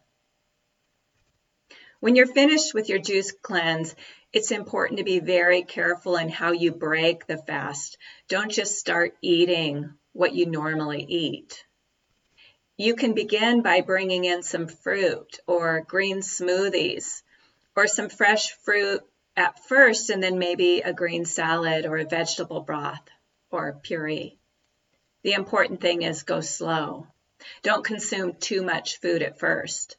When 2.00 2.16
you're 2.16 2.26
finished 2.26 2.74
with 2.74 2.90
your 2.90 2.98
juice 2.98 3.32
cleanse, 3.32 3.94
it's 4.32 4.50
important 4.50 4.98
to 4.98 5.04
be 5.04 5.20
very 5.20 5.62
careful 5.62 6.16
in 6.16 6.28
how 6.28 6.52
you 6.52 6.70
break 6.72 7.26
the 7.26 7.38
fast. 7.38 7.96
Don't 8.28 8.50
just 8.50 8.78
start 8.78 9.16
eating 9.22 9.94
what 10.12 10.34
you 10.34 10.46
normally 10.46 11.02
eat. 11.08 11.64
You 12.76 12.94
can 12.94 13.14
begin 13.14 13.62
by 13.62 13.80
bringing 13.80 14.24
in 14.24 14.42
some 14.42 14.66
fruit 14.66 15.38
or 15.46 15.80
green 15.80 16.18
smoothies 16.18 17.22
or 17.76 17.86
some 17.86 18.08
fresh 18.08 18.50
fruit 18.64 19.00
at 19.36 19.64
first 19.66 20.10
and 20.10 20.22
then 20.22 20.38
maybe 20.38 20.80
a 20.80 20.92
green 20.92 21.24
salad 21.24 21.86
or 21.86 21.96
a 21.96 22.04
vegetable 22.04 22.60
broth 22.60 23.08
or 23.50 23.80
puree. 23.82 24.38
The 25.24 25.32
important 25.32 25.80
thing 25.80 26.02
is 26.02 26.22
go 26.22 26.42
slow. 26.42 27.06
Don't 27.62 27.82
consume 27.82 28.34
too 28.34 28.62
much 28.62 29.00
food 29.00 29.22
at 29.22 29.38
first. 29.38 29.96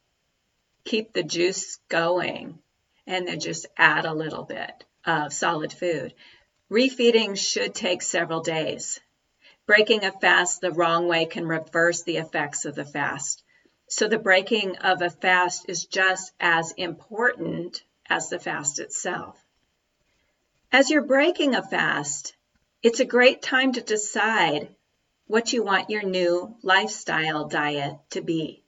Keep 0.84 1.14
the 1.14 1.24
juice 1.24 1.80
going 1.90 2.60
and 3.08 3.28
then 3.28 3.40
just 3.40 3.66
add 3.76 4.06
a 4.06 4.14
little 4.14 4.44
bit 4.44 4.86
of 5.04 5.34
solid 5.34 5.74
food. 5.74 6.14
Refeeding 6.70 7.36
should 7.36 7.74
take 7.74 8.04
several 8.04 8.42
days. 8.42 9.00
Breaking 9.66 10.06
a 10.06 10.12
fast 10.12 10.62
the 10.62 10.72
wrong 10.72 11.08
way 11.08 11.26
can 11.26 11.48
reverse 11.48 12.04
the 12.04 12.18
effects 12.18 12.66
of 12.66 12.76
the 12.76 12.86
fast. 12.86 13.44
So 13.88 14.08
the 14.08 14.20
breaking 14.20 14.78
of 14.78 15.02
a 15.02 15.10
fast 15.10 15.66
is 15.68 15.86
just 15.86 16.34
as 16.40 16.72
important 16.74 17.84
as 18.08 18.30
the 18.30 18.38
fast 18.38 18.78
itself. 18.78 19.44
As 20.72 20.92
you're 20.92 21.02
breaking 21.02 21.56
a 21.56 21.64
fast, 21.64 22.36
it's 22.84 23.00
a 23.00 23.06
great 23.06 23.42
time 23.42 23.74
to 23.74 23.82
decide 23.82 24.75
what 25.28 25.54
you 25.54 25.64
want 25.64 25.90
your 25.90 26.04
new 26.04 26.56
lifestyle 26.62 27.48
diet 27.48 27.98
to 28.12 28.22
be. 28.22 28.64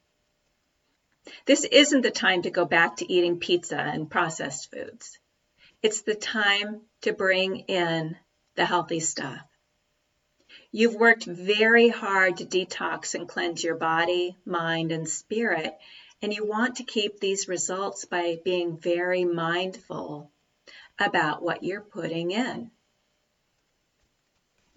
This 1.46 1.66
isn't 1.66 2.02
the 2.02 2.12
time 2.12 2.44
to 2.44 2.50
go 2.50 2.66
back 2.66 2.98
to 2.98 3.12
eating 3.12 3.40
pizza 3.40 3.78
and 3.78 4.10
processed 4.10 4.72
foods. 4.72 5.20
It's 5.84 6.02
the 6.02 6.16
time 6.16 6.82
to 7.02 7.14
bring 7.14 7.60
in 7.68 8.18
the 8.56 8.66
healthy 8.66 9.00
stuff. 9.00 9.42
You've 10.72 10.96
worked 10.96 11.26
very 11.26 11.90
hard 11.90 12.38
to 12.38 12.46
detox 12.46 13.14
and 13.14 13.28
cleanse 13.28 13.64
your 13.64 13.76
body, 13.76 14.38
mind, 14.46 14.92
and 14.92 15.08
spirit, 15.08 15.78
and 16.22 16.34
you 16.34 16.46
want 16.46 16.78
to 16.78 16.84
keep 16.84 17.20
these 17.20 17.48
results 17.48 18.06
by 18.06 18.40
being 18.44 18.78
very 18.78 19.24
mindful 19.24 20.32
about 20.98 21.44
what 21.44 21.64
you're 21.64 21.82
putting 21.82 22.32
in. 22.32 22.72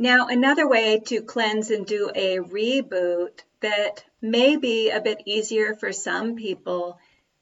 Now, 0.00 0.28
another 0.28 0.66
way 0.66 0.98
to 0.98 1.20
cleanse 1.20 1.70
and 1.70 1.86
do 1.86 2.10
a 2.14 2.38
reboot 2.38 3.44
that 3.60 4.02
may 4.22 4.56
be 4.56 4.88
a 4.88 5.00
bit 5.00 5.22
easier 5.26 5.74
for 5.74 5.92
some 5.92 6.36
people 6.36 6.98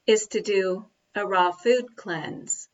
is 0.07 0.27
to 0.27 0.41
do 0.41 0.85
a 1.15 1.25
raw 1.25 1.53
food 1.53 1.95
cleanse. 1.95 2.69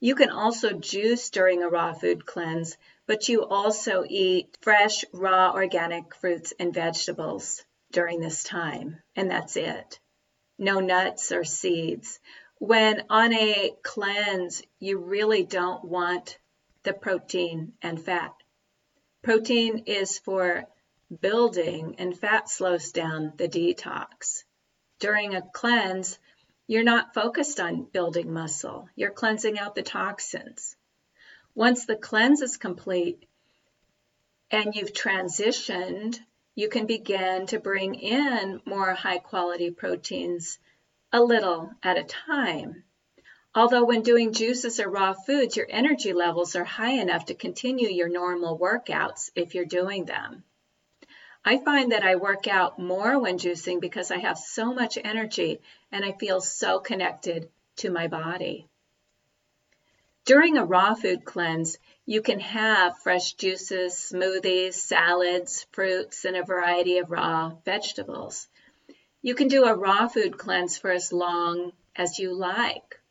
You 0.00 0.16
can 0.16 0.30
also 0.30 0.72
juice 0.72 1.30
during 1.30 1.62
a 1.62 1.68
raw 1.68 1.92
food 1.92 2.26
cleanse, 2.26 2.76
but 3.06 3.28
you 3.28 3.44
also 3.44 4.04
eat 4.06 4.58
fresh, 4.60 5.04
raw, 5.12 5.52
organic 5.52 6.14
fruits 6.16 6.52
and 6.58 6.74
vegetables 6.74 7.64
during 7.92 8.18
this 8.18 8.42
time, 8.42 9.00
and 9.14 9.30
that's 9.30 9.56
it 9.56 10.00
no 10.58 10.80
nuts 10.80 11.32
or 11.32 11.44
seeds. 11.44 12.20
When 12.58 13.04
on 13.10 13.32
a 13.32 13.74
cleanse, 13.82 14.62
you 14.78 14.98
really 14.98 15.44
don't 15.44 15.84
want 15.84 16.38
the 16.84 16.92
protein 16.92 17.72
and 17.80 18.00
fat. 18.00 18.41
Protein 19.22 19.84
is 19.86 20.18
for 20.18 20.66
building, 21.20 21.96
and 21.98 22.18
fat 22.18 22.48
slows 22.48 22.92
down 22.92 23.32
the 23.36 23.48
detox. 23.48 24.44
During 24.98 25.34
a 25.34 25.42
cleanse, 25.42 26.18
you're 26.66 26.82
not 26.82 27.14
focused 27.14 27.60
on 27.60 27.84
building 27.84 28.32
muscle, 28.32 28.88
you're 28.96 29.10
cleansing 29.10 29.58
out 29.58 29.74
the 29.74 29.82
toxins. 29.82 30.76
Once 31.54 31.86
the 31.86 31.96
cleanse 31.96 32.40
is 32.40 32.56
complete 32.56 33.26
and 34.50 34.74
you've 34.74 34.92
transitioned 34.92 36.18
you 36.54 36.68
can 36.68 36.86
begin 36.86 37.46
to 37.46 37.58
bring 37.58 37.94
in 37.94 38.60
more 38.66 38.92
high 38.92 39.18
quality 39.18 39.70
proteins 39.70 40.58
a 41.12 41.22
little 41.22 41.70
at 41.82 41.96
a 41.96 42.04
time. 42.04 42.84
Although 43.54 43.84
when 43.84 44.02
doing 44.02 44.32
juices 44.32 44.80
or 44.80 44.88
raw 44.88 45.12
foods, 45.12 45.56
your 45.56 45.66
energy 45.68 46.14
levels 46.14 46.56
are 46.56 46.64
high 46.64 46.92
enough 46.92 47.26
to 47.26 47.34
continue 47.34 47.90
your 47.90 48.08
normal 48.08 48.58
workouts 48.58 49.30
if 49.34 49.54
you're 49.54 49.66
doing 49.66 50.06
them. 50.06 50.44
I 51.44 51.58
find 51.58 51.92
that 51.92 52.04
I 52.04 52.16
work 52.16 52.46
out 52.46 52.78
more 52.78 53.18
when 53.18 53.36
juicing 53.36 53.80
because 53.80 54.10
I 54.10 54.18
have 54.18 54.38
so 54.38 54.72
much 54.72 54.96
energy 54.96 55.60
and 55.90 56.02
I 56.02 56.12
feel 56.12 56.40
so 56.40 56.78
connected 56.78 57.50
to 57.76 57.90
my 57.90 58.08
body. 58.08 58.68
During 60.24 60.56
a 60.56 60.64
raw 60.64 60.94
food 60.94 61.24
cleanse, 61.24 61.78
you 62.06 62.22
can 62.22 62.40
have 62.40 63.00
fresh 63.00 63.34
juices, 63.34 63.94
smoothies, 63.94 64.74
salads, 64.74 65.66
fruits, 65.72 66.24
and 66.24 66.36
a 66.36 66.44
variety 66.44 66.98
of 66.98 67.10
raw 67.10 67.50
vegetables. 67.64 68.48
You 69.20 69.34
can 69.34 69.48
do 69.48 69.64
a 69.64 69.74
raw 69.74 70.08
food 70.08 70.38
cleanse 70.38 70.78
for 70.78 70.90
as 70.90 71.12
long 71.12 71.72
as 71.94 72.18
you 72.18 72.32
like. 72.32 73.01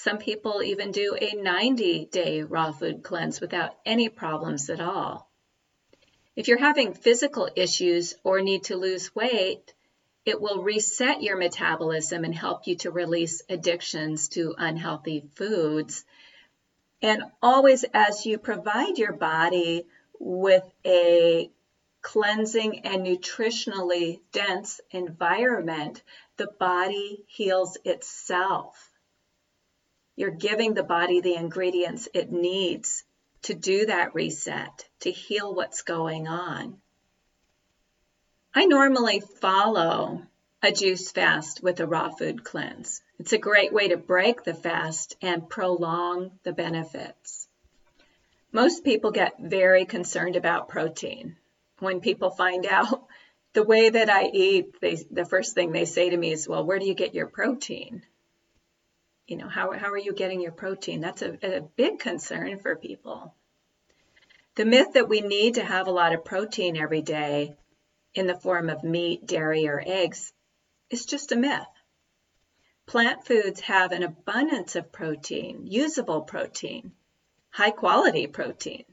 Some 0.00 0.18
people 0.18 0.62
even 0.62 0.92
do 0.92 1.16
a 1.20 1.34
90 1.34 2.06
day 2.06 2.44
raw 2.44 2.70
food 2.70 3.02
cleanse 3.02 3.40
without 3.40 3.74
any 3.84 4.08
problems 4.08 4.70
at 4.70 4.80
all. 4.80 5.28
If 6.36 6.46
you're 6.46 6.56
having 6.56 6.94
physical 6.94 7.50
issues 7.56 8.14
or 8.22 8.40
need 8.40 8.62
to 8.64 8.76
lose 8.76 9.12
weight, 9.12 9.74
it 10.24 10.40
will 10.40 10.62
reset 10.62 11.20
your 11.20 11.36
metabolism 11.36 12.22
and 12.22 12.32
help 12.32 12.68
you 12.68 12.76
to 12.76 12.92
release 12.92 13.42
addictions 13.48 14.28
to 14.28 14.54
unhealthy 14.56 15.24
foods. 15.34 16.04
And 17.02 17.24
always, 17.42 17.84
as 17.92 18.24
you 18.24 18.38
provide 18.38 18.98
your 18.98 19.14
body 19.14 19.88
with 20.20 20.62
a 20.86 21.50
cleansing 22.02 22.86
and 22.86 23.04
nutritionally 23.04 24.20
dense 24.30 24.80
environment, 24.92 26.04
the 26.36 26.46
body 26.46 27.24
heals 27.26 27.76
itself. 27.84 28.87
You're 30.18 30.30
giving 30.30 30.74
the 30.74 30.82
body 30.82 31.20
the 31.20 31.36
ingredients 31.36 32.08
it 32.12 32.32
needs 32.32 33.04
to 33.42 33.54
do 33.54 33.86
that 33.86 34.16
reset, 34.16 34.84
to 35.02 35.12
heal 35.12 35.54
what's 35.54 35.82
going 35.82 36.26
on. 36.26 36.80
I 38.52 38.66
normally 38.66 39.20
follow 39.20 40.22
a 40.60 40.72
juice 40.72 41.12
fast 41.12 41.62
with 41.62 41.78
a 41.78 41.86
raw 41.86 42.10
food 42.10 42.42
cleanse. 42.42 43.00
It's 43.20 43.32
a 43.32 43.38
great 43.38 43.72
way 43.72 43.90
to 43.90 43.96
break 43.96 44.42
the 44.42 44.54
fast 44.54 45.14
and 45.22 45.48
prolong 45.48 46.32
the 46.42 46.52
benefits. 46.52 47.46
Most 48.50 48.82
people 48.82 49.12
get 49.12 49.38
very 49.38 49.84
concerned 49.84 50.34
about 50.34 50.68
protein. 50.68 51.36
When 51.78 52.00
people 52.00 52.30
find 52.30 52.66
out 52.70 53.06
the 53.52 53.62
way 53.62 53.88
that 53.88 54.10
I 54.10 54.24
eat, 54.24 54.80
they, 54.80 54.96
the 55.12 55.24
first 55.24 55.54
thing 55.54 55.70
they 55.70 55.84
say 55.84 56.10
to 56.10 56.16
me 56.16 56.32
is, 56.32 56.48
Well, 56.48 56.64
where 56.64 56.80
do 56.80 56.86
you 56.86 56.94
get 56.94 57.14
your 57.14 57.28
protein? 57.28 58.02
You 59.28 59.36
know, 59.36 59.48
how, 59.48 59.72
how 59.72 59.90
are 59.90 59.98
you 59.98 60.14
getting 60.14 60.40
your 60.40 60.52
protein? 60.52 61.02
That's 61.02 61.20
a, 61.20 61.56
a 61.58 61.60
big 61.60 61.98
concern 61.98 62.58
for 62.60 62.74
people. 62.74 63.34
The 64.56 64.64
myth 64.64 64.94
that 64.94 65.08
we 65.08 65.20
need 65.20 65.54
to 65.54 65.64
have 65.64 65.86
a 65.86 65.92
lot 65.92 66.14
of 66.14 66.24
protein 66.24 66.78
every 66.78 67.02
day 67.02 67.54
in 68.14 68.26
the 68.26 68.34
form 68.34 68.70
of 68.70 68.82
meat, 68.82 69.26
dairy, 69.26 69.68
or 69.68 69.82
eggs 69.84 70.32
is 70.88 71.04
just 71.04 71.30
a 71.30 71.36
myth. 71.36 71.60
Plant 72.86 73.26
foods 73.26 73.60
have 73.60 73.92
an 73.92 74.02
abundance 74.02 74.74
of 74.76 74.90
protein, 74.90 75.66
usable 75.66 76.22
protein, 76.22 76.92
high 77.50 77.70
quality 77.70 78.26
protein. 78.26 78.84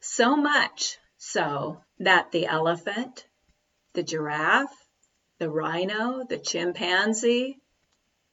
So 0.00 0.36
much 0.36 0.98
so 1.16 1.82
that 1.98 2.30
the 2.30 2.44
elephant, 2.44 3.26
the 3.94 4.02
giraffe, 4.02 4.86
the 5.38 5.48
rhino, 5.48 6.24
the 6.28 6.38
chimpanzee, 6.38 7.58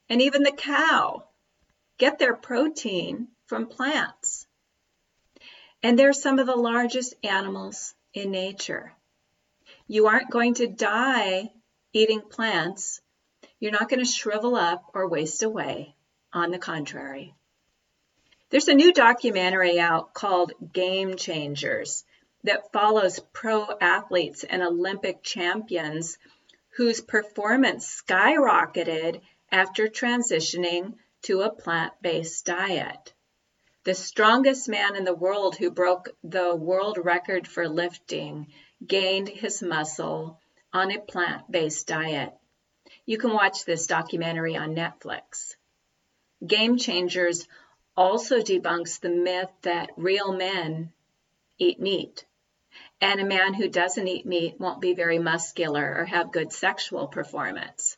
and 0.09 0.21
even 0.21 0.43
the 0.43 0.51
cow 0.51 1.28
get 1.99 2.17
their 2.17 2.35
protein 2.35 3.27
from 3.45 3.67
plants. 3.67 4.47
And 5.83 5.97
they're 5.97 6.13
some 6.13 6.39
of 6.39 6.47
the 6.47 6.55
largest 6.55 7.13
animals 7.23 7.93
in 8.13 8.31
nature. 8.31 8.93
You 9.87 10.07
aren't 10.07 10.31
going 10.31 10.55
to 10.55 10.67
die 10.67 11.51
eating 11.93 12.21
plants. 12.21 13.01
You're 13.59 13.71
not 13.71 13.89
going 13.89 13.99
to 13.99 14.11
shrivel 14.11 14.55
up 14.55 14.91
or 14.95 15.07
waste 15.07 15.43
away. 15.43 15.93
On 16.31 16.51
the 16.51 16.59
contrary. 16.59 17.33
There's 18.51 18.67
a 18.67 18.75
new 18.75 18.93
documentary 18.93 19.79
out 19.79 20.13
called 20.13 20.53
Game 20.73 21.15
Changers 21.17 22.05
that 22.43 22.71
follows 22.71 23.19
pro 23.33 23.65
athletes 23.81 24.43
and 24.43 24.61
Olympic 24.61 25.23
champions 25.23 26.19
whose 26.77 27.01
performance 27.01 28.03
skyrocketed 28.07 29.21
after 29.51 29.87
transitioning 29.87 30.93
to 31.23 31.41
a 31.41 31.51
plant-based 31.51 32.45
diet. 32.45 33.13
The 33.83 33.95
strongest 33.95 34.67
man 34.69 34.95
in 34.95 35.03
the 35.03 35.15
world 35.15 35.55
who 35.55 35.71
broke 35.71 36.09
the 36.23 36.55
world 36.55 36.97
record 36.97 37.47
for 37.47 37.67
lifting 37.67 38.47
gained 38.85 39.29
his 39.29 39.61
muscle 39.61 40.39
on 40.73 40.91
a 40.91 40.99
plant-based 40.99 41.87
diet. 41.87 42.33
You 43.05 43.17
can 43.17 43.33
watch 43.33 43.65
this 43.65 43.87
documentary 43.87 44.55
on 44.55 44.75
Netflix. 44.75 45.55
Game 46.45 46.77
Changers 46.77 47.47
also 47.95 48.39
debunks 48.39 48.99
the 48.99 49.09
myth 49.09 49.51
that 49.63 49.89
real 49.97 50.31
men 50.31 50.91
eat 51.57 51.79
meat. 51.79 52.25
And 53.01 53.19
a 53.19 53.25
man 53.25 53.53
who 53.53 53.67
doesn't 53.67 54.07
eat 54.07 54.25
meat 54.25 54.59
won't 54.59 54.81
be 54.81 54.93
very 54.93 55.19
muscular 55.19 55.95
or 55.97 56.05
have 56.05 56.31
good 56.31 56.51
sexual 56.53 57.07
performance. 57.07 57.97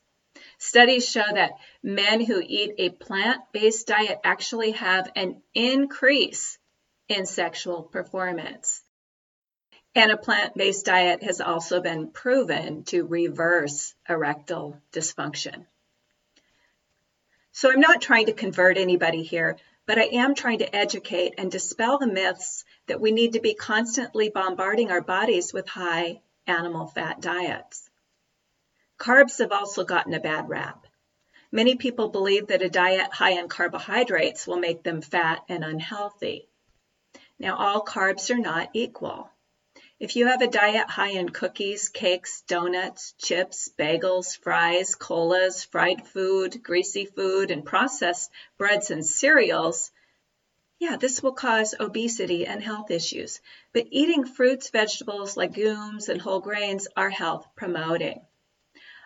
Studies 0.64 1.10
show 1.10 1.26
that 1.26 1.58
men 1.82 2.24
who 2.24 2.40
eat 2.40 2.76
a 2.78 2.92
plant 2.92 3.42
based 3.52 3.88
diet 3.88 4.20
actually 4.24 4.74
have 4.74 5.12
an 5.16 5.42
increase 5.56 6.60
in 7.08 7.26
sexual 7.26 7.82
performance. 7.82 8.84
And 9.96 10.12
a 10.12 10.18
plant 10.18 10.56
based 10.56 10.86
diet 10.86 11.24
has 11.24 11.42
also 11.42 11.82
been 11.82 12.12
proven 12.12 12.84
to 12.86 13.08
reverse 13.08 13.96
erectile 14.08 14.80
dysfunction. 14.94 15.66
So 17.52 17.72
I'm 17.72 17.82
not 17.82 18.04
trying 18.04 18.28
to 18.28 18.34
convert 18.34 18.78
anybody 18.78 19.24
here, 19.24 19.58
but 19.88 19.98
I 19.98 20.10
am 20.14 20.36
trying 20.36 20.60
to 20.60 20.76
educate 20.76 21.34
and 21.40 21.52
dispel 21.52 21.98
the 21.98 22.06
myths 22.06 22.66
that 22.86 23.02
we 23.02 23.12
need 23.12 23.34
to 23.34 23.42
be 23.42 23.56
constantly 23.56 24.30
bombarding 24.30 24.92
our 24.92 25.02
bodies 25.02 25.54
with 25.54 25.68
high 25.68 26.22
animal 26.46 26.86
fat 26.86 27.20
diets. 27.20 27.91
Carbs 29.02 29.40
have 29.40 29.52
also 29.52 29.84
gotten 29.84 30.14
a 30.14 30.20
bad 30.20 30.48
rap. 30.48 30.86
Many 31.52 31.76
people 31.76 32.10
believe 32.10 32.46
that 32.48 32.62
a 32.62 32.70
diet 32.70 33.12
high 33.12 33.32
in 33.32 33.50
carbohydrates 33.50 34.46
will 34.46 34.60
make 34.60 34.84
them 34.84 35.02
fat 35.02 35.44
and 35.50 35.64
unhealthy. 35.64 36.48
Now, 37.40 37.58
all 37.58 37.84
carbs 37.84 38.30
are 38.30 38.38
not 38.38 38.70
equal. 38.74 39.32
If 40.00 40.16
you 40.16 40.28
have 40.28 40.44
a 40.44 40.48
diet 40.48 40.88
high 40.88 41.14
in 41.18 41.30
cookies, 41.30 41.90
cakes, 41.90 42.44
donuts, 42.44 43.16
chips, 43.18 43.72
bagels, 43.76 44.38
fries, 44.38 44.94
colas, 44.94 45.64
fried 45.64 46.06
food, 46.06 46.62
greasy 46.62 47.06
food, 47.06 47.50
and 47.50 47.66
processed 47.66 48.30
breads 48.60 48.92
and 48.92 49.04
cereals, 49.04 49.90
yeah, 50.78 50.96
this 50.96 51.24
will 51.24 51.34
cause 51.34 51.74
obesity 51.80 52.46
and 52.46 52.62
health 52.62 52.92
issues. 52.92 53.42
But 53.74 53.88
eating 53.90 54.26
fruits, 54.26 54.70
vegetables, 54.70 55.38
legumes, 55.38 56.08
and 56.08 56.22
whole 56.22 56.42
grains 56.42 56.88
are 56.96 57.10
health 57.10 57.48
promoting. 57.56 58.22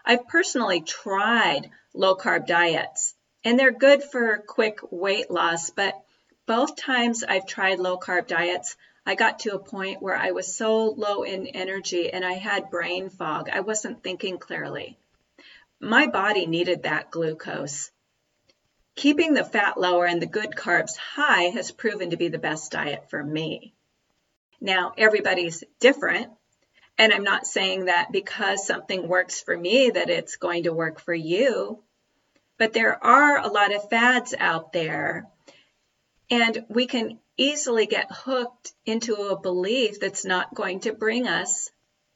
I've 0.05 0.27
personally 0.27 0.81
tried 0.81 1.71
low 1.93 2.15
carb 2.15 2.45
diets 2.45 3.15
and 3.43 3.59
they're 3.59 3.71
good 3.71 4.03
for 4.03 4.43
quick 4.45 4.79
weight 4.91 5.31
loss, 5.31 5.71
but 5.71 5.99
both 6.45 6.75
times 6.75 7.23
I've 7.23 7.47
tried 7.47 7.79
low 7.79 7.97
carb 7.97 8.27
diets, 8.27 8.75
I 9.05 9.15
got 9.15 9.39
to 9.39 9.55
a 9.55 9.59
point 9.59 10.01
where 10.01 10.15
I 10.15 10.31
was 10.31 10.55
so 10.55 10.89
low 10.91 11.23
in 11.23 11.47
energy 11.47 12.11
and 12.11 12.23
I 12.23 12.33
had 12.33 12.69
brain 12.69 13.09
fog. 13.09 13.49
I 13.51 13.61
wasn't 13.61 14.03
thinking 14.03 14.37
clearly. 14.37 14.97
My 15.79 16.07
body 16.07 16.45
needed 16.45 16.83
that 16.83 17.11
glucose. 17.11 17.91
Keeping 18.95 19.33
the 19.33 19.43
fat 19.43 19.79
lower 19.79 20.05
and 20.05 20.21
the 20.21 20.27
good 20.27 20.51
carbs 20.51 20.95
high 20.97 21.49
has 21.49 21.71
proven 21.71 22.11
to 22.11 22.17
be 22.17 22.29
the 22.29 22.37
best 22.37 22.71
diet 22.71 23.09
for 23.09 23.23
me. 23.23 23.73
Now, 24.61 24.93
everybody's 24.97 25.63
different, 25.79 26.31
and 26.97 27.13
I'm 27.13 27.23
not 27.23 27.45
saying 27.45 27.85
that 27.85 28.11
because 28.11 28.65
something 28.65 29.07
works 29.07 29.41
for 29.41 29.55
me 29.57 29.89
that 29.89 30.09
it's 30.09 30.37
going 30.37 30.63
to 30.63 30.73
work 30.73 30.99
for 30.99 31.13
you. 31.13 31.83
But 32.57 32.73
there 32.73 33.03
are 33.03 33.37
a 33.37 33.49
lot 33.49 33.75
of 33.75 33.89
fads 33.89 34.33
out 34.37 34.71
there. 34.71 35.27
And 36.29 36.65
we 36.69 36.87
can 36.87 37.19
easily 37.37 37.85
get 37.85 38.07
hooked 38.09 38.73
into 38.85 39.13
a 39.15 39.39
belief 39.39 39.99
that's 39.99 40.23
not 40.23 40.55
going 40.55 40.79
to 40.81 40.93
bring 40.93 41.27
us 41.27 41.69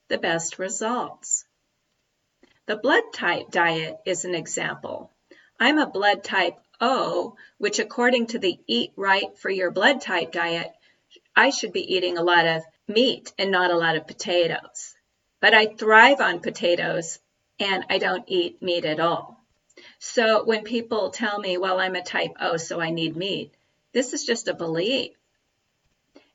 the 0.08 0.18
best 0.18 0.60
results. 0.60 1.46
The 2.66 2.78
blood 2.78 3.04
type 3.14 3.52
diet 3.52 3.98
is 4.06 4.26
an 4.26 4.34
example. 4.34 5.12
I'm 5.60 5.78
a 5.78 5.90
blood 5.90 6.24
type 6.24 6.58
O, 6.80 7.36
which 7.58 7.80
according 7.80 8.28
to 8.28 8.40
the 8.40 8.58
Eat 8.66 8.92
Right 8.96 9.38
for 9.38 9.50
Your 9.50 9.72
Blood 9.72 10.00
Type 10.00 10.32
diet, 10.32 10.72
I 11.40 11.52
should 11.52 11.72
be 11.72 11.96
eating 11.96 12.18
a 12.18 12.22
lot 12.22 12.46
of 12.46 12.64
meat 12.86 13.32
and 13.38 13.50
not 13.50 13.72
a 13.72 13.78
lot 13.78 13.96
of 13.96 14.08
potatoes. 14.08 14.94
But 15.40 15.54
I 15.54 15.68
thrive 15.68 16.20
on 16.20 16.42
potatoes 16.42 17.18
and 17.58 17.86
I 17.90 17.98
don't 17.98 18.26
eat 18.28 18.62
meat 18.62 18.84
at 18.84 19.00
all. 19.00 19.42
So 20.00 20.44
when 20.44 20.66
people 20.66 21.12
tell 21.12 21.40
me, 21.40 21.58
well, 21.58 21.80
I'm 21.80 21.96
a 21.96 22.04
type 22.04 22.34
O, 22.42 22.58
so 22.58 22.82
I 22.82 22.90
need 22.90 23.16
meat, 23.16 23.54
this 23.94 24.12
is 24.12 24.26
just 24.26 24.50
a 24.50 24.54
belief. 24.54 25.12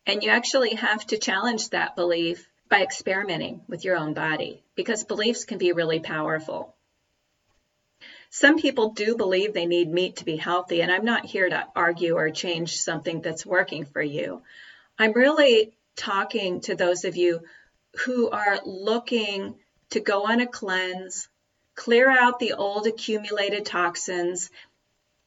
And 0.07 0.23
you 0.23 0.31
actually 0.31 0.75
have 0.77 1.07
to 1.09 1.19
challenge 1.19 1.69
that 1.69 1.97
belief 1.97 2.49
by 2.71 2.83
experimenting 2.83 3.61
with 3.69 3.85
your 3.85 3.99
own 3.99 4.15
body 4.15 4.63
because 4.75 5.05
beliefs 5.05 5.45
can 5.45 5.59
be 5.59 5.73
really 5.73 6.01
powerful. 6.01 6.75
Some 8.31 8.59
people 8.59 8.93
do 8.93 9.17
believe 9.17 9.53
they 9.53 9.67
need 9.67 9.93
meat 9.93 10.17
to 10.17 10.25
be 10.25 10.37
healthy, 10.37 10.81
and 10.81 10.91
I'm 10.91 11.05
not 11.05 11.27
here 11.27 11.49
to 11.49 11.69
argue 11.77 12.17
or 12.17 12.31
change 12.31 12.79
something 12.79 13.21
that's 13.21 13.45
working 13.45 13.85
for 13.85 14.03
you. 14.03 14.43
I'm 14.99 15.13
really 15.13 15.73
talking 15.97 16.61
to 16.63 16.77
those 16.77 17.05
of 17.05 17.17
you 17.17 17.43
who 18.05 18.31
are 18.31 18.61
looking 18.65 19.57
to 19.91 20.01
go 20.01 20.27
on 20.27 20.41
a 20.41 20.47
cleanse, 20.47 21.29
clear 21.75 22.09
out 22.09 22.39
the 22.39 22.53
old 22.53 22.87
accumulated 22.87 23.67
toxins, 23.67 24.51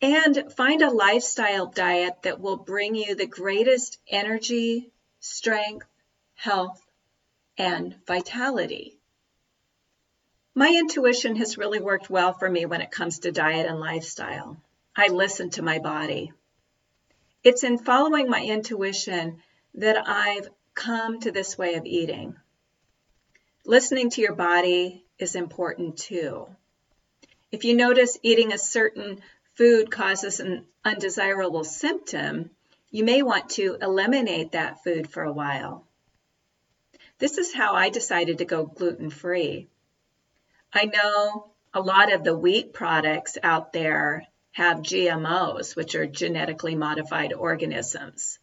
and 0.01 0.51
find 0.55 0.81
a 0.81 0.89
lifestyle 0.89 1.65
diet 1.65 2.21
that 2.23 2.39
will 2.39 2.57
bring 2.57 2.95
you 2.95 3.15
the 3.15 3.25
greatest 3.25 3.97
energy, 4.07 4.89
strength, 5.19 5.85
health, 6.35 6.81
and 7.57 7.95
vitality. 8.05 8.97
My 10.53 10.69
intuition 10.69 11.35
has 11.37 11.57
really 11.57 11.79
worked 11.79 12.09
well 12.09 12.33
for 12.33 12.49
me 12.49 12.65
when 12.65 12.81
it 12.81 12.91
comes 12.91 13.19
to 13.19 13.31
diet 13.31 13.67
and 13.67 13.79
lifestyle. 13.79 14.57
I 14.95 15.07
listen 15.07 15.49
to 15.51 15.61
my 15.61 15.79
body. 15.79 16.31
It's 17.43 17.63
in 17.63 17.77
following 17.77 18.29
my 18.29 18.41
intuition 18.41 19.41
that 19.77 20.07
I've 20.07 20.49
come 20.73 21.19
to 21.21 21.31
this 21.31 21.57
way 21.57 21.75
of 21.75 21.85
eating. 21.85 22.35
Listening 23.65 24.09
to 24.11 24.21
your 24.21 24.33
body 24.35 25.05
is 25.19 25.35
important 25.35 25.97
too. 25.97 26.47
If 27.51 27.63
you 27.63 27.75
notice 27.75 28.17
eating 28.23 28.51
a 28.51 28.57
certain 28.57 29.21
food 29.55 29.89
causes 29.91 30.39
an 30.39 30.65
undesirable 30.83 31.63
symptom, 31.63 32.49
you 32.91 33.03
may 33.03 33.21
want 33.21 33.51
to 33.51 33.77
eliminate 33.81 34.51
that 34.51 34.83
food 34.83 35.09
for 35.09 35.23
a 35.23 35.33
while. 35.33 35.85
This 37.19 37.37
is 37.37 37.53
how 37.53 37.73
I 37.73 37.89
decided 37.89 38.39
to 38.39 38.45
go 38.45 38.65
gluten 38.65 39.09
free. 39.09 39.67
I 40.73 40.85
know 40.85 41.51
a 41.73 41.81
lot 41.81 42.11
of 42.11 42.23
the 42.23 42.37
wheat 42.37 42.73
products 42.73 43.37
out 43.43 43.73
there 43.73 44.25
have 44.51 44.77
GMOs, 44.77 45.75
which 45.75 45.95
are 45.95 46.07
genetically 46.07 46.75
modified 46.75 47.33
organisms. 47.33 48.39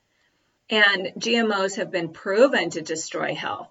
And 0.70 1.12
GMOs 1.18 1.76
have 1.76 1.90
been 1.90 2.12
proven 2.12 2.70
to 2.70 2.80
destroy 2.80 3.34
health. 3.34 3.70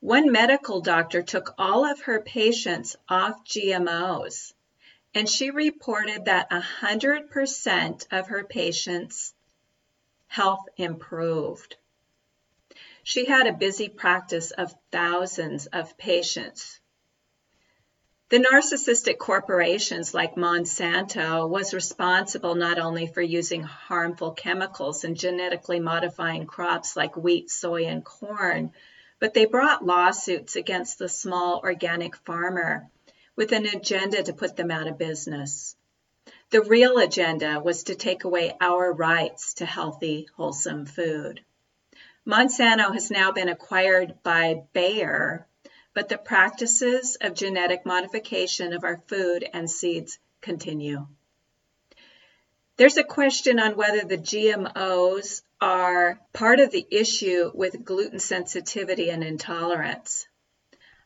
One 0.00 0.32
medical 0.32 0.80
doctor 0.80 1.22
took 1.22 1.54
all 1.58 1.84
of 1.84 2.00
her 2.02 2.22
patients 2.22 2.96
off 3.06 3.44
GMOs, 3.44 4.54
and 5.14 5.28
she 5.28 5.50
reported 5.50 6.24
that 6.24 6.50
100% 6.50 8.06
of 8.10 8.28
her 8.28 8.44
patients' 8.44 9.34
health 10.26 10.66
improved. 10.78 11.76
She 13.02 13.26
had 13.26 13.46
a 13.46 13.52
busy 13.52 13.90
practice 13.90 14.52
of 14.52 14.74
thousands 14.90 15.66
of 15.66 15.98
patients. 15.98 16.79
The 18.30 18.38
narcissistic 18.38 19.18
corporations 19.18 20.14
like 20.14 20.36
Monsanto 20.36 21.48
was 21.48 21.74
responsible 21.74 22.54
not 22.54 22.78
only 22.78 23.08
for 23.08 23.20
using 23.20 23.64
harmful 23.64 24.30
chemicals 24.30 25.02
and 25.02 25.16
genetically 25.16 25.80
modifying 25.80 26.46
crops 26.46 26.96
like 26.96 27.16
wheat, 27.16 27.50
soy, 27.50 27.86
and 27.86 28.04
corn, 28.04 28.72
but 29.18 29.34
they 29.34 29.46
brought 29.46 29.84
lawsuits 29.84 30.54
against 30.54 31.00
the 31.00 31.08
small 31.08 31.60
organic 31.64 32.14
farmer 32.18 32.88
with 33.34 33.50
an 33.50 33.66
agenda 33.66 34.22
to 34.22 34.32
put 34.32 34.54
them 34.54 34.70
out 34.70 34.86
of 34.86 34.96
business. 34.96 35.74
The 36.50 36.62
real 36.62 36.98
agenda 36.98 37.58
was 37.58 37.82
to 37.84 37.96
take 37.96 38.22
away 38.22 38.56
our 38.60 38.92
rights 38.92 39.54
to 39.54 39.66
healthy, 39.66 40.28
wholesome 40.36 40.86
food. 40.86 41.40
Monsanto 42.24 42.92
has 42.92 43.10
now 43.10 43.32
been 43.32 43.48
acquired 43.48 44.22
by 44.22 44.62
Bayer, 44.72 45.48
but 45.94 46.08
the 46.08 46.18
practices 46.18 47.16
of 47.20 47.34
genetic 47.34 47.84
modification 47.84 48.72
of 48.72 48.84
our 48.84 49.02
food 49.08 49.48
and 49.52 49.70
seeds 49.70 50.18
continue. 50.40 51.06
There's 52.76 52.96
a 52.96 53.04
question 53.04 53.60
on 53.60 53.76
whether 53.76 54.04
the 54.04 54.16
GMOs 54.16 55.42
are 55.60 56.18
part 56.32 56.60
of 56.60 56.70
the 56.70 56.86
issue 56.90 57.50
with 57.52 57.84
gluten 57.84 58.18
sensitivity 58.18 59.10
and 59.10 59.22
intolerance. 59.22 60.26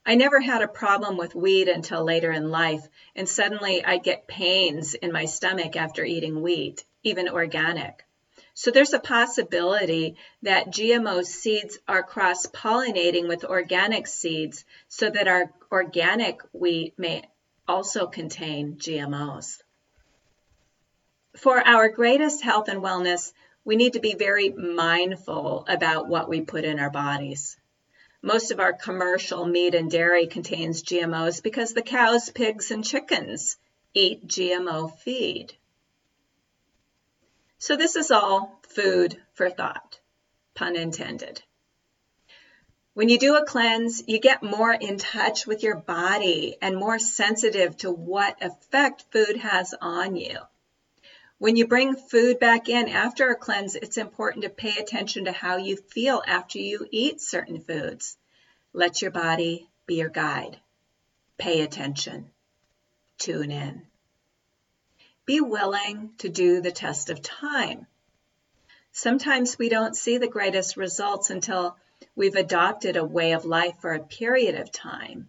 I 0.06 0.14
never 0.14 0.38
had 0.38 0.62
a 0.62 0.68
problem 0.68 1.16
with 1.16 1.34
wheat 1.34 1.66
until 1.66 2.04
later 2.04 2.30
in 2.30 2.50
life, 2.50 2.86
and 3.16 3.28
suddenly 3.28 3.84
I'd 3.84 4.04
get 4.04 4.28
pains 4.28 4.94
in 4.94 5.12
my 5.12 5.24
stomach 5.24 5.76
after 5.76 6.04
eating 6.04 6.42
wheat, 6.42 6.84
even 7.02 7.28
organic. 7.28 8.03
So 8.54 8.70
there's 8.70 8.92
a 8.92 9.00
possibility 9.00 10.16
that 10.42 10.68
GMO 10.68 11.24
seeds 11.24 11.78
are 11.88 12.04
cross 12.04 12.46
pollinating 12.46 13.26
with 13.26 13.44
organic 13.44 14.06
seeds 14.06 14.64
so 14.88 15.10
that 15.10 15.26
our 15.26 15.52
organic 15.72 16.40
wheat 16.52 16.94
may 16.96 17.24
also 17.66 18.06
contain 18.06 18.76
GMOs. 18.76 19.60
For 21.36 21.60
our 21.66 21.88
greatest 21.88 22.44
health 22.44 22.68
and 22.68 22.80
wellness, 22.80 23.32
we 23.64 23.74
need 23.74 23.94
to 23.94 24.00
be 24.00 24.14
very 24.14 24.50
mindful 24.50 25.64
about 25.68 26.06
what 26.06 26.28
we 26.28 26.42
put 26.42 26.64
in 26.64 26.78
our 26.78 26.90
bodies. 26.90 27.56
Most 28.22 28.52
of 28.52 28.60
our 28.60 28.72
commercial 28.72 29.44
meat 29.44 29.74
and 29.74 29.90
dairy 29.90 30.28
contains 30.28 30.84
GMOs 30.84 31.42
because 31.42 31.74
the 31.74 31.82
cows, 31.82 32.30
pigs, 32.30 32.70
and 32.70 32.84
chickens 32.84 33.56
eat 33.94 34.26
GMO 34.26 34.96
feed. 34.98 35.54
So 37.66 37.76
this 37.76 37.96
is 37.96 38.10
all 38.10 38.60
food 38.68 39.16
for 39.32 39.48
thought, 39.48 39.98
pun 40.54 40.76
intended. 40.76 41.42
When 42.92 43.08
you 43.08 43.18
do 43.18 43.36
a 43.36 43.46
cleanse, 43.46 44.02
you 44.06 44.20
get 44.20 44.42
more 44.42 44.70
in 44.70 44.98
touch 44.98 45.46
with 45.46 45.62
your 45.62 45.76
body 45.76 46.58
and 46.60 46.76
more 46.76 46.98
sensitive 46.98 47.74
to 47.78 47.90
what 47.90 48.42
effect 48.42 49.06
food 49.10 49.38
has 49.38 49.74
on 49.80 50.14
you. 50.14 50.40
When 51.38 51.56
you 51.56 51.66
bring 51.66 51.96
food 51.96 52.38
back 52.38 52.68
in 52.68 52.90
after 52.90 53.30
a 53.30 53.34
cleanse, 53.34 53.76
it's 53.76 53.96
important 53.96 54.44
to 54.44 54.50
pay 54.50 54.76
attention 54.76 55.24
to 55.24 55.32
how 55.32 55.56
you 55.56 55.78
feel 55.78 56.22
after 56.26 56.58
you 56.58 56.86
eat 56.90 57.22
certain 57.22 57.62
foods. 57.62 58.18
Let 58.74 59.00
your 59.00 59.10
body 59.10 59.70
be 59.86 59.94
your 59.94 60.10
guide. 60.10 60.60
Pay 61.38 61.62
attention. 61.62 62.30
Tune 63.16 63.50
in. 63.50 63.86
Be 65.26 65.40
willing 65.40 66.12
to 66.18 66.28
do 66.28 66.60
the 66.60 66.72
test 66.72 67.08
of 67.10 67.22
time. 67.22 67.86
Sometimes 68.92 69.58
we 69.58 69.68
don't 69.68 69.96
see 69.96 70.18
the 70.18 70.28
greatest 70.28 70.76
results 70.76 71.30
until 71.30 71.76
we've 72.14 72.36
adopted 72.36 72.96
a 72.96 73.04
way 73.04 73.32
of 73.32 73.44
life 73.44 73.76
for 73.80 73.92
a 73.92 74.04
period 74.04 74.54
of 74.54 74.70
time. 74.70 75.28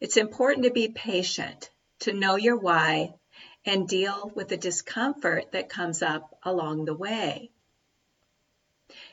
It's 0.00 0.16
important 0.16 0.64
to 0.64 0.70
be 0.70 0.88
patient, 0.88 1.70
to 2.00 2.12
know 2.12 2.36
your 2.36 2.56
why, 2.56 3.14
and 3.64 3.88
deal 3.88 4.32
with 4.34 4.48
the 4.48 4.56
discomfort 4.56 5.52
that 5.52 5.68
comes 5.68 6.02
up 6.02 6.38
along 6.42 6.84
the 6.84 6.94
way. 6.94 7.50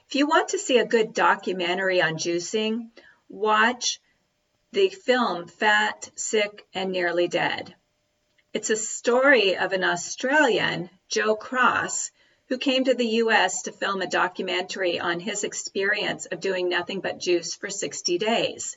If 0.07 0.15
you 0.15 0.27
want 0.27 0.49
to 0.49 0.59
see 0.59 0.77
a 0.77 0.85
good 0.85 1.13
documentary 1.13 2.01
on 2.01 2.15
juicing, 2.15 2.89
watch 3.27 3.99
the 4.71 4.89
film 4.89 5.47
Fat, 5.47 6.09
Sick, 6.15 6.65
and 6.73 6.91
Nearly 6.91 7.27
Dead. 7.27 7.75
It's 8.51 8.71
a 8.71 8.75
story 8.75 9.55
of 9.57 9.73
an 9.73 9.83
Australian, 9.83 10.89
Joe 11.07 11.35
Cross, 11.35 12.09
who 12.47 12.57
came 12.57 12.83
to 12.85 12.95
the 12.95 13.21
US 13.21 13.61
to 13.63 13.71
film 13.71 14.01
a 14.01 14.07
documentary 14.07 14.99
on 14.99 15.19
his 15.19 15.43
experience 15.43 16.25
of 16.25 16.39
doing 16.39 16.67
nothing 16.67 16.99
but 16.99 17.19
juice 17.19 17.53
for 17.53 17.69
60 17.69 18.17
days. 18.17 18.75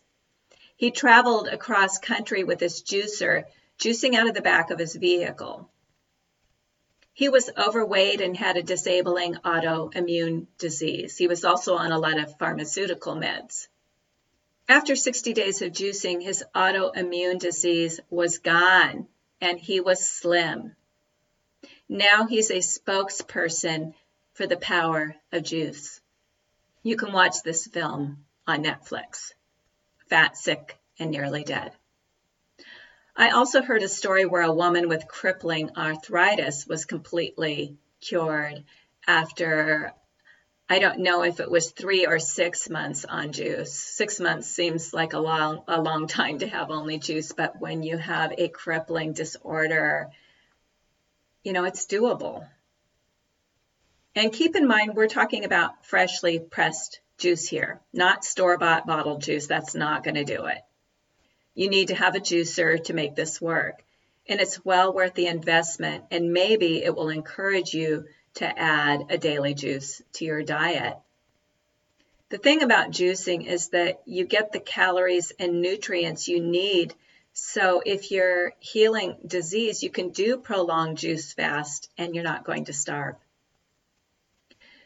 He 0.76 0.90
traveled 0.90 1.48
across 1.48 1.98
country 1.98 2.44
with 2.44 2.60
his 2.60 2.82
juicer, 2.82 3.44
juicing 3.78 4.14
out 4.14 4.28
of 4.28 4.34
the 4.34 4.42
back 4.42 4.70
of 4.70 4.78
his 4.78 4.94
vehicle. 4.94 5.70
He 7.14 7.30
was 7.30 7.48
overweight 7.56 8.20
and 8.20 8.36
had 8.36 8.58
a 8.58 8.62
disabling 8.62 9.36
autoimmune 9.36 10.48
disease. 10.58 11.16
He 11.16 11.28
was 11.28 11.46
also 11.46 11.76
on 11.76 11.92
a 11.92 11.98
lot 11.98 12.18
of 12.18 12.36
pharmaceutical 12.36 13.14
meds. 13.14 13.68
After 14.68 14.96
60 14.96 15.32
days 15.32 15.62
of 15.62 15.72
juicing, 15.72 16.22
his 16.22 16.44
autoimmune 16.54 17.38
disease 17.38 18.00
was 18.10 18.36
gone 18.36 19.08
and 19.42 19.58
he 19.58 19.80
was 19.80 20.08
slim. 20.08 20.74
Now 21.88 22.26
he's 22.26 22.50
a 22.50 22.58
spokesperson 22.58 23.92
for 24.34 24.46
the 24.46 24.56
power 24.56 25.16
of 25.32 25.42
juice. 25.42 26.00
You 26.84 26.96
can 26.96 27.12
watch 27.12 27.42
this 27.42 27.66
film 27.66 28.24
on 28.46 28.64
Netflix 28.64 29.32
Fat, 30.08 30.36
Sick, 30.36 30.78
and 30.98 31.10
Nearly 31.10 31.42
Dead. 31.42 31.72
I 33.16 33.30
also 33.30 33.62
heard 33.62 33.82
a 33.82 33.88
story 33.88 34.24
where 34.24 34.42
a 34.42 34.54
woman 34.54 34.88
with 34.88 35.08
crippling 35.08 35.76
arthritis 35.76 36.66
was 36.66 36.84
completely 36.84 37.76
cured 38.00 38.64
after 39.06 39.92
I 40.72 40.78
don't 40.78 41.00
know 41.00 41.22
if 41.22 41.38
it 41.38 41.50
was 41.50 41.70
three 41.70 42.06
or 42.06 42.18
six 42.18 42.70
months 42.70 43.04
on 43.04 43.32
juice. 43.32 43.74
Six 43.74 44.18
months 44.18 44.48
seems 44.48 44.94
like 44.94 45.12
a 45.12 45.18
long, 45.18 45.64
a 45.68 45.78
long 45.78 46.06
time 46.06 46.38
to 46.38 46.48
have 46.48 46.70
only 46.70 46.98
juice, 46.98 47.32
but 47.32 47.60
when 47.60 47.82
you 47.82 47.98
have 47.98 48.32
a 48.38 48.48
crippling 48.48 49.12
disorder, 49.12 50.08
you 51.44 51.52
know, 51.52 51.64
it's 51.64 51.84
doable. 51.84 52.48
And 54.14 54.32
keep 54.32 54.56
in 54.56 54.66
mind, 54.66 54.94
we're 54.94 55.08
talking 55.08 55.44
about 55.44 55.84
freshly 55.84 56.38
pressed 56.38 57.00
juice 57.18 57.46
here, 57.46 57.82
not 57.92 58.24
store 58.24 58.56
bought 58.56 58.86
bottled 58.86 59.20
juice. 59.20 59.46
That's 59.46 59.74
not 59.74 60.02
going 60.02 60.14
to 60.14 60.24
do 60.24 60.46
it. 60.46 60.64
You 61.54 61.68
need 61.68 61.88
to 61.88 61.94
have 61.96 62.14
a 62.14 62.20
juicer 62.20 62.82
to 62.84 62.94
make 62.94 63.14
this 63.14 63.42
work. 63.42 63.84
And 64.26 64.40
it's 64.40 64.64
well 64.64 64.94
worth 64.94 65.12
the 65.12 65.26
investment, 65.26 66.04
and 66.10 66.32
maybe 66.32 66.82
it 66.82 66.96
will 66.96 67.10
encourage 67.10 67.74
you 67.74 68.06
to 68.34 68.58
add 68.58 69.06
a 69.10 69.18
daily 69.18 69.54
juice 69.54 70.02
to 70.14 70.24
your 70.24 70.42
diet. 70.42 70.96
The 72.30 72.38
thing 72.38 72.62
about 72.62 72.90
juicing 72.90 73.46
is 73.46 73.68
that 73.68 74.00
you 74.06 74.24
get 74.24 74.52
the 74.52 74.60
calories 74.60 75.32
and 75.38 75.60
nutrients 75.60 76.28
you 76.28 76.40
need. 76.40 76.94
So 77.34 77.82
if 77.84 78.10
you're 78.10 78.54
healing 78.58 79.16
disease, 79.26 79.82
you 79.82 79.90
can 79.90 80.10
do 80.10 80.38
prolonged 80.38 80.98
juice 80.98 81.34
fast 81.34 81.90
and 81.98 82.14
you're 82.14 82.24
not 82.24 82.44
going 82.44 82.64
to 82.66 82.72
starve. 82.72 83.16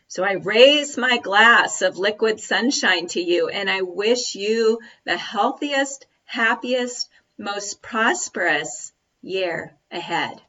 So 0.09 0.25
I 0.25 0.33
raise 0.33 0.97
my 0.97 1.19
glass 1.19 1.83
of 1.83 1.99
liquid 1.99 2.41
sunshine 2.41 3.07
to 3.09 3.21
you 3.21 3.49
and 3.49 3.69
I 3.71 3.83
wish 3.83 4.35
you 4.35 4.81
the 5.05 5.17
healthiest, 5.17 6.07
happiest, 6.25 7.09
most 7.39 7.83
prosperous 7.83 8.93
year 9.23 9.77
ahead. 9.91 10.41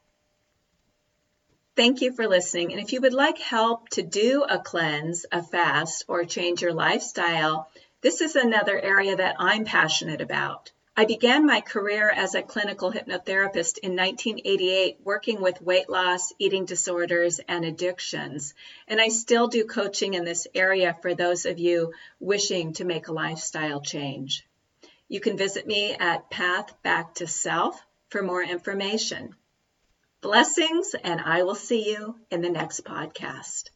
Thank 1.78 2.02
you 2.02 2.12
for 2.12 2.28
listening. 2.28 2.72
And 2.72 2.82
if 2.82 2.92
you 2.92 3.02
would 3.02 3.14
like 3.14 3.38
help 3.38 3.90
to 3.90 4.02
do 4.02 4.44
a 4.44 4.58
cleanse, 4.58 5.28
a 5.32 5.44
fast, 5.44 6.06
or 6.08 6.26
change 6.26 6.64
your 6.64 6.74
lifestyle, 6.74 7.70
this 8.02 8.22
is 8.22 8.36
another 8.36 8.80
area 8.80 9.16
that 9.16 9.36
I'm 9.38 9.64
passionate 9.64 10.20
about. 10.20 10.72
I 10.96 11.06
began 11.06 11.46
my 11.46 11.62
career 11.62 12.10
as 12.10 12.34
a 12.34 12.42
clinical 12.42 12.92
hypnotherapist 12.92 13.78
in 13.78 13.96
1988, 13.96 15.02
working 15.04 15.40
with 15.40 15.62
weight 15.62 15.88
loss, 15.88 16.34
eating 16.40 16.66
disorders, 16.66 17.40
and 17.48 17.64
addictions. 17.64 18.56
And 18.88 19.00
I 19.00 19.10
still 19.10 19.48
do 19.48 19.64
coaching 19.64 20.16
in 20.16 20.26
this 20.26 20.48
area 20.56 20.98
for 21.04 21.14
those 21.14 21.46
of 21.46 21.60
you 21.60 21.94
wishing 22.20 22.74
to 22.74 22.86
make 22.86 23.08
a 23.08 23.14
lifestyle 23.14 23.82
change. 23.82 24.48
You 25.10 25.20
can 25.20 25.38
visit 25.38 25.68
me 25.68 25.94
at 25.94 26.32
Path 26.32 26.74
Back 26.82 27.14
to 27.16 27.28
Self 27.28 27.80
for 28.10 28.24
more 28.24 28.42
information. 28.42 29.36
Blessings, 30.28 30.94
and 30.94 31.22
I 31.22 31.44
will 31.44 31.56
see 31.56 31.90
you 31.90 32.18
in 32.30 32.42
the 32.42 32.50
next 32.50 32.84
podcast. 32.84 33.70